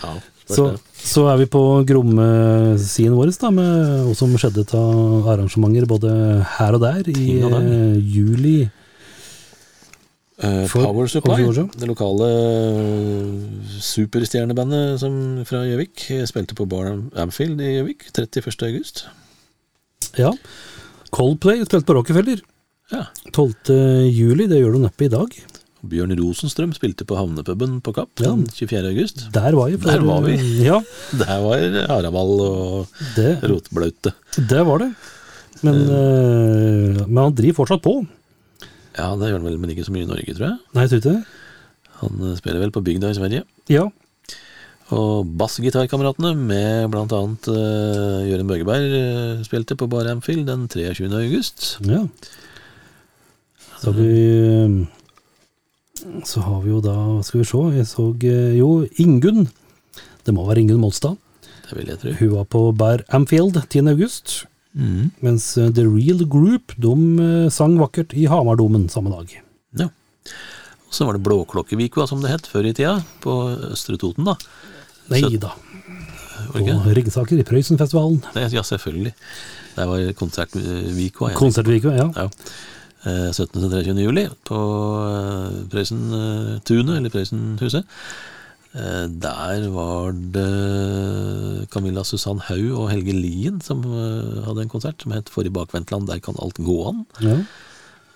[0.04, 0.12] Ja,
[0.52, 0.66] Så,
[1.02, 6.12] så er vi på Gromme-siden vår, da, med hva som skjedde av arrangementer både
[6.60, 7.58] her og der i og
[8.04, 8.70] juli.
[10.42, 11.44] For- Power Supply,
[11.78, 15.14] det lokale eh, superstjernebandet som
[15.46, 16.90] fra Gjøvik, spilte på Bar
[17.22, 18.56] Amfield i Gjøvik 31.
[18.70, 19.04] august.
[20.18, 20.32] Ja.
[21.14, 22.42] Coldplay spilte på Rockefeller
[22.92, 23.06] Ja.
[23.32, 24.10] 12.
[24.12, 24.48] juli.
[24.52, 25.36] Det gjør du neppe i dag.
[25.82, 28.32] Bjørn Rosenstrøm spilte på havnepuben på Kapp Ja.
[28.36, 28.90] den 24.
[28.92, 29.24] august.
[29.34, 29.80] Der var jeg.
[29.82, 30.36] Der var vi.
[30.66, 30.82] Ja,
[31.22, 34.14] Der var Haravall og det, rotblaute.
[34.38, 34.92] Det var det.
[35.64, 38.00] Men, uh, men han driver fortsatt på.
[39.02, 40.60] Ja, det gjør han vel, men ikke så mye i Norge, tror jeg.
[40.78, 41.24] Nei, tror ikke det.
[42.02, 43.44] Han eh, spiller vel på bygda i Sverige.
[43.72, 43.88] Ja.
[44.92, 51.10] Og bassgitarkameratene med blant annet eh, Jørund Børgeberg eh, spilte på Bar Amfield den 23.
[51.22, 51.76] august.
[51.88, 52.06] ja.
[53.82, 54.86] Så har vi
[56.30, 57.62] Så har vi jo da Hva skal vi se?
[57.80, 58.04] Jeg så
[58.54, 58.68] jo
[59.02, 59.48] Ingunn.
[60.22, 61.18] Det må være Ingunn Molstad.
[61.66, 62.14] Det vil jeg tro.
[62.20, 63.88] Hun var på Bar Amfield 10.
[63.90, 64.46] august.
[64.74, 69.34] Mens eh, The Real Group de eh, sang vakkert i Hamardomen samme dag.
[69.80, 69.90] Ja.
[70.88, 73.36] Og så var det Blåklokkevikua, som det het før i tida, på
[73.72, 74.36] Østre Toten, da.
[75.12, 75.54] Nei Så- da.
[76.52, 76.60] På
[76.96, 78.24] Ringsaker i Prøysenfestivalen.
[78.36, 79.14] Ja, selvfølgelig.
[79.76, 81.30] Det var konsertvikua.
[81.32, 81.38] ja.
[81.38, 82.08] Konsertvika, ja.
[82.16, 82.30] Ja.
[83.06, 83.62] Eh, 17.
[83.62, 84.02] til 23.
[84.04, 84.58] juli på
[85.06, 87.86] eh, Prøysentunet, eller Prøysenhuset.
[88.74, 95.02] Eh, Der var det Camilla Susann Haug og Helge Lien som eh, hadde en konsert
[95.04, 97.06] som het For i bakvendtland, der kan alt gå an.
[97.22, 97.42] ja.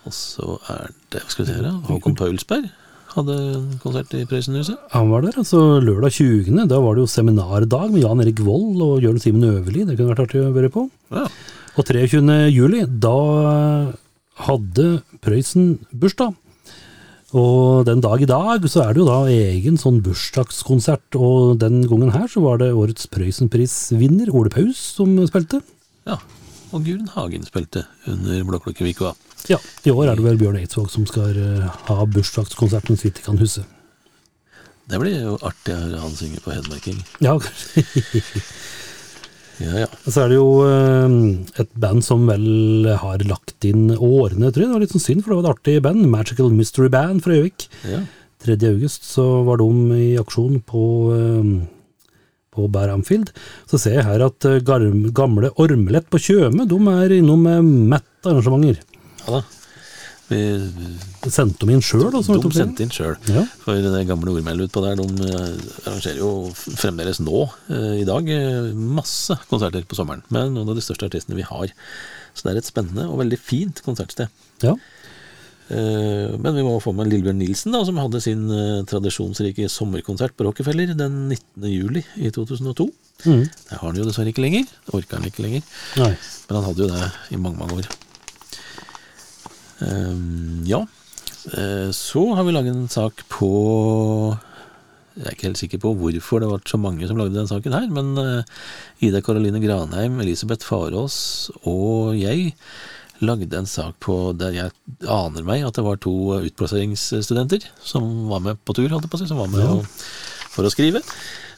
[0.06, 2.68] Og så er det hva skal vi se her, Håkon Paulsberg
[3.16, 4.76] hadde en konsert i Prøysenhuset.
[4.92, 6.68] Han var der, altså lørdag 20.
[6.70, 9.82] Da var det jo seminardag med Jan Erik Vold og Jørn Simen Øverli.
[9.88, 10.84] Det kunne vært artig å være på.
[11.10, 11.24] Ja.
[11.74, 12.22] Og 23.
[12.54, 13.16] juli, da
[14.46, 14.86] hadde
[15.24, 16.36] Prøysen bursdag.
[17.36, 21.82] Og den dag i dag så er det jo da egen sånn bursdagskonsert, og den
[21.90, 25.62] gangen her så var det årets Prøysenprisvinner Ole Paus som spilte.
[26.08, 26.18] ja.
[26.74, 29.12] Og Guren Hagen spilte under Blåklokkevika.
[29.46, 29.56] Ja,
[29.86, 33.26] i år er det vel Bjørn Eidsvåg som skal eh, ha bursdagskonserten så vidt jeg
[33.28, 33.62] kan huske.
[34.90, 36.98] Det blir jo artig å høre han synge på hedmarking.
[37.22, 37.36] Ja,
[39.62, 39.86] Ja, ja.
[40.04, 44.68] Så er det jo eh, et band som vel har lagt inn årene, tror jeg.
[44.68, 46.04] Det var litt sånn synd, for det var et artig band.
[46.12, 47.68] Magical Mystery Band fra Gjøvik.
[47.88, 48.04] ja.
[48.44, 48.54] 3.
[48.68, 50.82] august så var de i aksjon på,
[51.16, 51.48] eh,
[52.54, 53.32] på Bær Amfield.
[53.66, 57.64] Så ser jeg her at eh, gamle Ormelett på Tjøme de er innom med
[57.96, 58.82] matt arrangementer.
[59.24, 59.42] ja da.
[60.26, 60.38] Vi,
[61.30, 62.08] Sendte de inn sjøl?
[62.10, 62.20] de
[62.54, 63.14] sendte inn sjøl.
[63.30, 63.44] Ja.
[63.62, 65.52] For det gamle ordmeldet utpå der, de eh,
[65.86, 70.24] arrangerer jo fremdeles nå, eh, i dag, eh, masse konserter på sommeren.
[70.34, 71.70] Med noen av de største artistene vi har.
[72.34, 74.32] Så det er et spennende og veldig fint konsertsted.
[74.66, 74.76] ja.
[75.66, 78.44] Men vi må få med Lillebjørn Nilsen, da, som hadde sin
[78.86, 81.66] tradisjonsrike sommerkonsert på Rockefeller den 19.
[81.72, 82.86] juli i 2002.
[83.24, 83.42] Mhm.
[83.50, 84.70] Det har han jo dessverre ikke lenger.
[84.94, 85.66] Orker han ikke lenger.
[85.98, 86.12] Nei.
[86.46, 87.90] Men han hadde jo det i mange, mange år.
[89.84, 90.82] Ehm, ja.
[91.52, 93.50] Eh, så har vi laget en sak på
[95.16, 97.72] Jeg er ikke helt sikker på hvorfor det var så mange som lagde den saken
[97.72, 98.42] her, men eh,
[99.06, 102.52] Ida Karoline Granheim, Elisabeth Farås og jeg
[103.24, 104.74] lagde en sak på der jeg
[105.08, 106.12] aner meg at det var to
[106.42, 109.86] utplasseringsstudenter som var med på tur, holdt jeg på å si, som var med å-
[110.52, 111.00] for å skrive.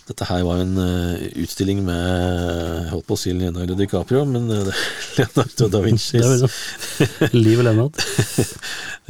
[0.08, 4.48] Dette her var en uh, utstilling med jeg holdt på å si Leonardo DiCaprio, men
[4.48, 4.84] uh,
[5.18, 6.20] Leonardo da Vinci.
[6.22, 7.34] Det er sånn.
[7.36, 8.00] Livet Lennart.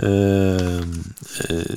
[0.03, 0.83] uh,
[1.47, 1.77] eh,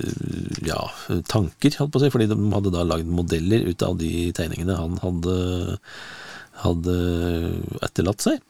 [0.66, 0.82] ja,
[1.30, 4.80] tanker, holdt på å si, fordi de hadde da lagd modeller ut av de tegningene
[4.80, 5.36] han hadde,
[6.64, 6.98] hadde
[7.86, 8.42] etterlatt seg.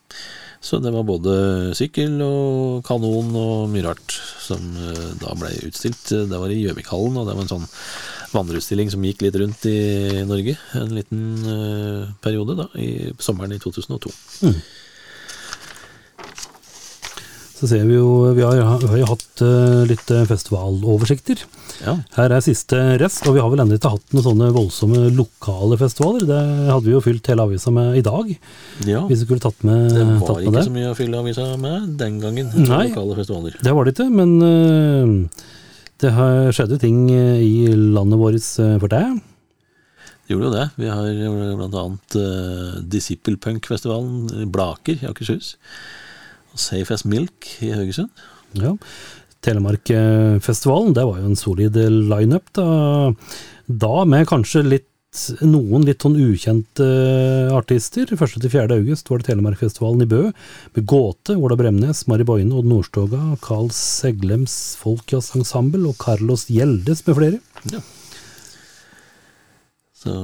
[0.62, 1.34] Så det var både
[1.74, 4.14] sykkel og kanon og mye rart
[4.44, 6.12] som eh, da ble utstilt.
[6.12, 7.70] Det var i Gjøvikhallen, og det var en sånn
[8.36, 13.60] vandreutstilling som gikk litt rundt i Norge en liten uh, periode da, i sommeren i
[13.62, 14.12] 2002.
[17.62, 21.44] Så ser vi jo Vi har, vi har jo hatt uh, litt eh, festivaloversikter.
[21.86, 25.04] Ja, Her er siste rest, og vi har vel ennå ikke hatt noen sånne voldsomme
[25.14, 26.26] lokale festivaler.
[26.30, 26.40] Det
[26.72, 28.34] hadde vi jo fylt hele avisa med i dag,
[28.90, 29.04] ja.
[29.06, 30.66] hvis vi skulle tatt med Det tatt var med ikke det.
[30.68, 32.52] så mye å fylle avisa med den gangen.
[32.66, 32.84] Nei.
[32.90, 33.58] Lokale festivaler.
[33.62, 35.50] Det var det ikke, men eh,
[36.02, 39.20] det har skjedd ting eh, i landet vårt eh, for deg?
[40.26, 40.68] Det gjorde jo det.
[40.80, 41.86] Vi har bl.a.
[42.16, 45.56] uh, Disippelpunkfestivalen i Blaker i Akershus.
[46.54, 48.10] Og Safe as Milk i Haugesund.
[48.56, 48.76] Ja.
[49.44, 53.12] Telemarkfestivalen, det var jo en solid lineup, da.
[53.68, 54.91] Da med kanskje litt
[55.44, 56.86] noen litt sånn ukjente
[57.52, 58.08] artister.
[58.16, 58.72] 1.-4.
[58.78, 60.22] august var det Telemarkfestivalen i Bø,
[60.76, 67.20] med Gåte, Ola Bremnes, Mari Boine, Odd Nordstoga, Carl Seglems Folkjazzensemble og Carlos Gjeldes med
[67.20, 67.42] flere.
[67.74, 67.84] Ja.
[70.02, 70.16] Så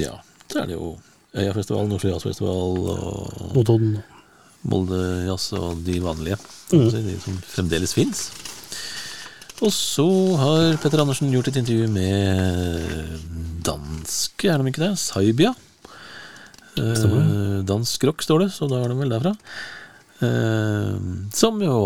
[0.00, 0.16] ja,
[0.48, 0.94] så er det jo
[1.32, 4.00] Øyafestivalen, Nordsjø Jazzfestival og Notodden.
[4.68, 6.36] Molde Jazz og de vanlige.
[6.72, 6.88] Mm.
[6.92, 8.28] De som fremdeles fins.
[9.62, 10.04] Og så
[10.40, 12.82] har Petter Andersen gjort et intervju med
[13.62, 14.96] danske, er de ikke det?
[14.98, 15.52] Saibia.
[16.80, 19.36] Eh, dansk rock, står det, så da er de vel derfra.
[20.26, 20.96] Eh,
[21.38, 21.76] som jo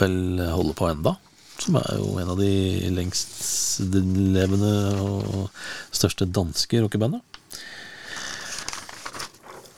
[0.00, 1.14] vel holder på enda.
[1.62, 2.50] Som er jo en av de
[2.98, 4.74] lengstlevende
[5.06, 5.50] og
[5.94, 7.22] største danske rockebanda.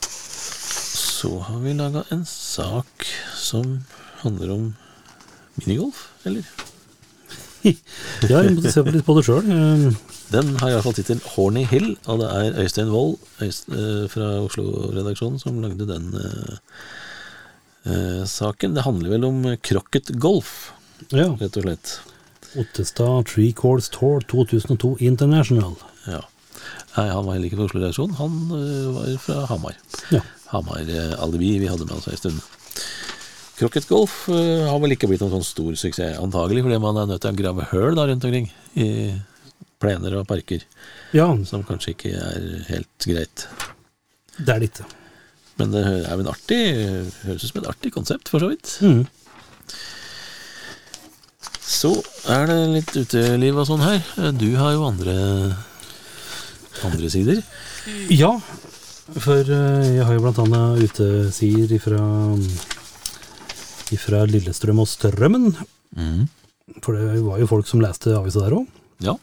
[0.09, 3.05] Så har vi laga en sak
[3.37, 3.83] som
[4.25, 4.71] handler om
[5.61, 6.73] minigolf, eller?
[8.31, 9.47] Ja, jeg måtte se på litt på det sjøl.
[10.33, 14.29] Den har i hvert fall tittelen Horny Hill, og det er Øystein Wold eh, fra
[14.43, 16.55] Oslo-redaksjonen som lagde den uh,
[17.89, 18.75] uh, saken.
[18.77, 20.71] Det handler vel om Crocket Golf,
[21.11, 21.31] Ja.
[21.41, 21.97] rett og slett.
[22.55, 25.75] Ottestad Tree Course Tour 2002 International.
[26.07, 26.23] Ja.
[26.95, 29.77] Nei, han var heller ikke fra Oslo-redaksjonen, han uh, var fra Hamar.
[30.15, 30.23] Ja.
[30.53, 32.41] Hamar eh, alibi vi hadde med oss ei stund.
[33.55, 37.09] Crocket Golf eh, har vel ikke blitt noen sånn stor suksess, antagelig fordi man er
[37.09, 38.89] nødt til å grave høl da rundt omkring i
[39.79, 40.63] plener og parker,
[41.15, 43.47] ja, som kanskje ikke er helt greit.
[44.37, 44.87] det er det ikke.
[45.59, 46.61] Men det er en artig
[47.23, 48.73] høres ut som et artig konsept, for så vidt.
[48.83, 49.05] Mm.
[51.65, 51.93] Så
[52.31, 54.03] er det litt uteliv og sånn her.
[54.35, 55.15] Du har jo andre
[56.83, 57.39] andre sider.
[58.11, 58.33] Ja,
[59.21, 62.01] for eh, jeg har jo blant annet utesider ifra,
[63.93, 65.51] ifra Lillestrøm og Strømmen.
[66.81, 68.65] For det var jo folk som leste avisa der òg.
[69.05, 69.15] Ja.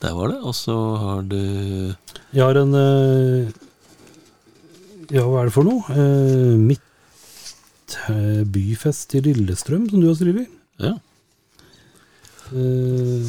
[0.00, 0.38] Der var det.
[0.44, 1.36] Og så har du
[2.32, 3.50] Jeg har en eh,
[5.10, 5.82] Ja, hva er det for noe?
[5.92, 10.48] Eh, Mitt eh, byfest i Lillestrøm, som du har skrevet.
[10.80, 10.94] Ja.
[12.50, 13.22] Eh,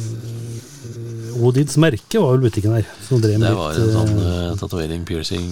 [1.42, 2.86] Odins merke var vel butikken her.
[3.06, 5.46] Som drev Det var en litt, sånn uh, tatovering, piercing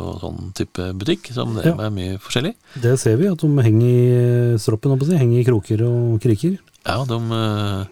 [0.00, 1.74] og sånn type butikk som drev Ja.
[1.78, 2.54] med mye forskjellig.
[2.82, 5.16] Det ser vi, at de henger i stroppen, si.
[5.20, 6.58] Henger i kroker og kriker.
[6.86, 7.84] Ja, de uh,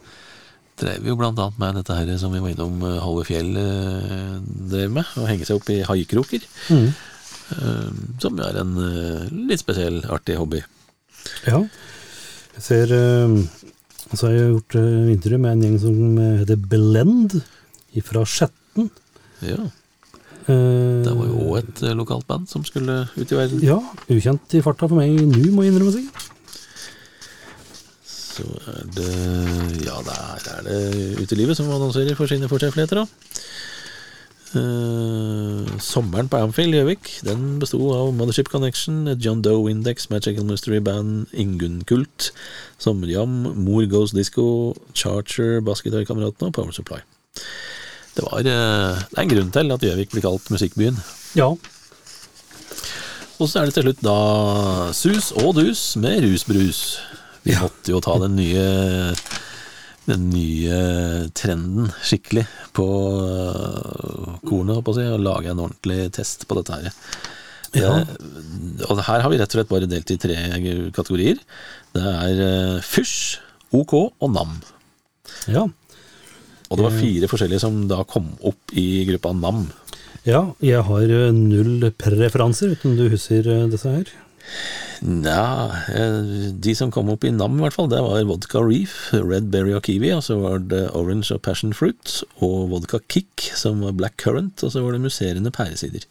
[0.80, 4.40] drev jo blant annet med dette her som vi var innom uh, Halve Fjell uh,
[4.72, 6.40] drev med, å henge seg opp i haikroker.
[6.72, 6.90] Mm.
[8.20, 8.74] som er en
[9.48, 10.60] litt spesiell, artig hobby.
[11.46, 11.62] Ja.
[12.58, 12.92] Jeg ser
[14.14, 17.34] Så har jeg gjort uh, intervju med en gjeng som eh, heter Blend
[18.06, 18.88] fra Skjetten.
[19.44, 19.68] Ja,
[20.48, 23.60] Uh, Det var jo òg et lokalt band som skulle ut i verden.
[23.60, 23.76] Ja,
[24.08, 26.06] ukjent i farta for meg nå, må jeg innrømme seg.
[28.08, 29.10] Så er det
[29.84, 30.78] Ja, der er det
[31.20, 33.04] utelivet som annonserer for sine fortreffeligheter, da.
[34.56, 40.78] Eh, sommeren på Amfield Gjøvik Den besto av Mothership Connection, John Doe Index, Magical Mystery
[40.80, 42.30] Band, Ingunn Kult,
[42.80, 47.02] Sommerjam, Mor Goes Disco, Charger, Basketøykameratene og Power Supply.
[48.16, 50.96] Det, var, uh, det er en grunn til at Gjøvik blir kalt musikkbyen.
[51.36, 51.50] Ja.
[53.38, 54.18] Og så er det til slutt da
[54.96, 57.02] sus og dus med rusbrus.
[57.44, 58.64] Vi måtte jo ta den nye
[60.08, 60.78] den nye
[61.36, 62.46] trenden skikkelig
[62.76, 66.94] på øh, kornet, holdt på å si, og lage en ordentlig test på dette her.
[67.76, 67.90] Ja.
[68.88, 70.36] Og her har vi rett og slett bare delt i tre
[70.96, 71.42] kategorier.
[71.96, 73.38] Det er øh, fysj,
[73.76, 74.56] OK og nam.
[75.50, 75.66] Ja.
[76.68, 79.68] Og det var fire forskjellige som da kom opp i gruppa nam.
[80.28, 84.10] ja, jeg har eh, null preferanser, uten du husker eh, disse her.
[84.98, 89.12] Nja, eh, de som kom opp i nam i hvert fall, det var vodka reef,
[89.14, 93.46] red berry og kiwi, og så var det orange og passion fruit, og vodka kick,
[93.54, 96.06] som var black currant, og så var det musserende pæresider.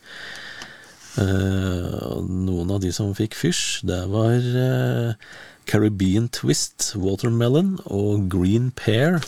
[1.20, 5.28] Eh, noen av de som fikk fysj, det var eh,
[5.68, 9.20] Caribbean twist, watermelon og green pear.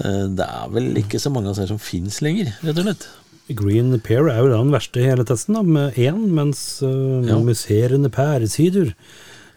[0.00, 3.08] Det er vel ikke så mange av disse som fins lenger, rett og slett.
[3.56, 7.20] Green pear er jo da den verste i hele testen, da, med én, mens uh,
[7.26, 7.38] Ja.
[7.42, 8.94] musserende pæresider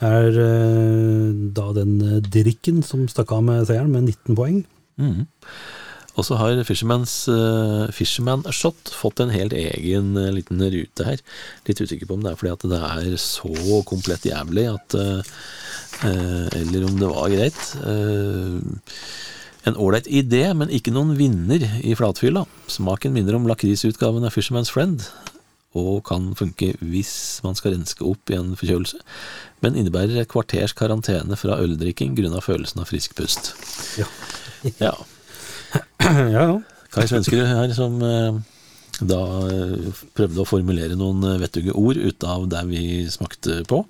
[0.04, 4.60] er uh, da den eh, drikken som stakk av med seieren, med 19 poeng.
[5.00, 5.26] Mm.
[6.14, 11.24] Og så har Fisherman's, uh, Fisherman Shot fått en helt egen uh, liten rute her.
[11.66, 15.22] Litt usikker på om det er fordi at det er så komplett jævlig at uh,
[16.04, 17.60] Eller om det var greit.
[19.68, 22.44] En ålreit idé, men ikke noen vinner i flatfylla.
[22.72, 25.06] Smaken minner om lakrisutgaven av Fisherman's Friend,
[25.74, 27.14] og kan funke hvis
[27.46, 29.00] man skal renske opp i en forkjølelse,
[29.64, 33.54] men innebærer et kvarters karantene fra øldrikking grunna følelsen av frisk pust.
[33.98, 34.10] Ja.
[34.78, 34.94] Ja.
[36.36, 36.58] ja, ja.
[36.94, 38.36] Kai Svenskerud her som eh,
[39.02, 43.82] da eh, prøvde å formulere noen eh, vettuge ord ut av det vi smakte på.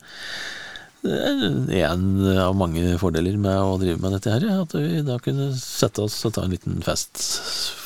[1.03, 2.05] Det er en
[2.39, 6.21] av mange fordeler med å drive med dette her, at vi da kunne sette oss
[6.23, 7.19] og ta en liten fest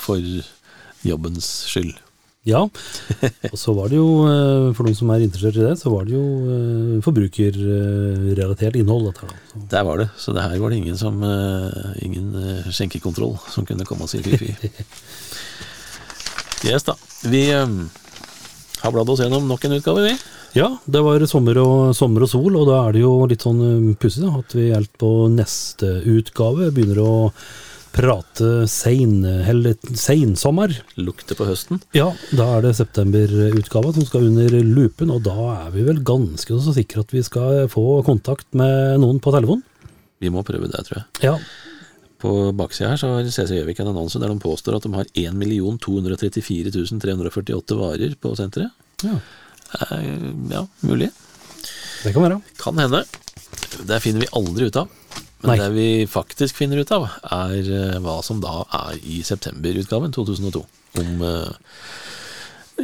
[0.06, 0.22] for
[1.08, 1.98] jobbens skyld.
[2.48, 2.62] Ja,
[3.52, 6.06] og så var det jo, eh, for noen som er interessert i det, så var
[6.08, 9.10] det jo eh, forbrukerrelatert innhold.
[9.10, 9.64] Dette, da.
[9.74, 12.32] Der var det, så det her var det ingen som eh, Ingen
[12.72, 14.54] skjenkekontroll som kunne komme og si fy-fy.
[16.66, 16.96] Yes da.
[17.30, 20.16] Vi har bladd oss gjennom nok en utgave, vi.
[20.56, 23.64] Ja, det var sommer og, sommer og sol, og da er det jo litt sånn
[23.66, 27.16] eh, pussig at vi helt på neste utgave begynner å
[27.98, 30.76] prate sein, eller seinsommer.
[31.02, 31.80] Lukter på høsten.
[31.98, 36.60] Ja, da er det septemberutgava som skal under lupen, og da er vi vel ganske
[36.62, 39.64] så sikre at vi skal få kontakt med noen på telefon.
[40.22, 41.08] Vi må prøve det, tror jeg.
[41.26, 41.38] Ja,
[42.18, 45.10] På baksida her så har CC Gjøvik en annonse der de påstår at de har
[45.14, 45.36] 1
[45.86, 48.74] 234 348 varer på senteret.
[49.06, 49.20] ja,
[50.52, 51.10] Ja, mulig.
[52.04, 52.42] det kan være.
[52.62, 53.04] Kan hende.
[53.88, 54.92] Det finner vi aldri ut av.
[55.44, 55.58] Men Nei.
[55.62, 60.64] det vi faktisk finner ut av, er eh, hva som da er i septemberutgaven 2002.
[60.98, 61.76] Om eh,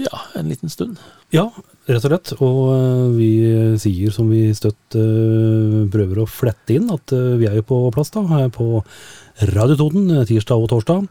[0.04, 1.02] ja, en liten stund.
[1.34, 1.48] Ja,
[1.90, 2.34] rett og slett.
[2.46, 3.32] Og vi
[3.82, 8.22] sier som vi støtt prøver å flette inn, at vi er jo på plass da,
[8.36, 8.84] her på
[9.54, 11.10] Radio Toten tirsdag og torsdag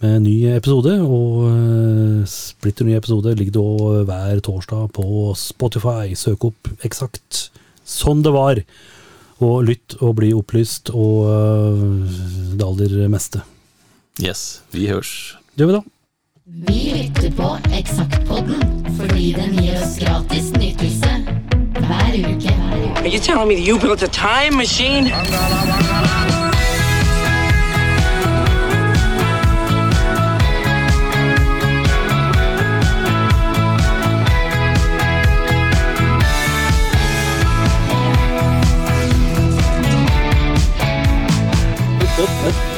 [0.00, 0.96] med en ny episode.
[1.04, 6.14] Og splitter ny episode ligger da hver torsdag på Spotify.
[6.16, 7.50] Søk opp eksakt
[7.84, 8.62] sånn det var.
[9.40, 12.10] Og lytt og bli opplyst og øh,
[12.60, 13.40] det aller meste.
[14.20, 15.36] Yes, vi hørs.
[15.56, 15.82] Det gjør vi da.
[16.66, 17.48] Vi lytter på
[17.78, 18.60] Eksaktpodden
[18.98, 21.12] fordi den gir oss gratis nytelse
[21.78, 22.52] hver uke.
[22.52, 23.00] Hver uke.
[23.00, 25.08] Are you telling me you built a time machine?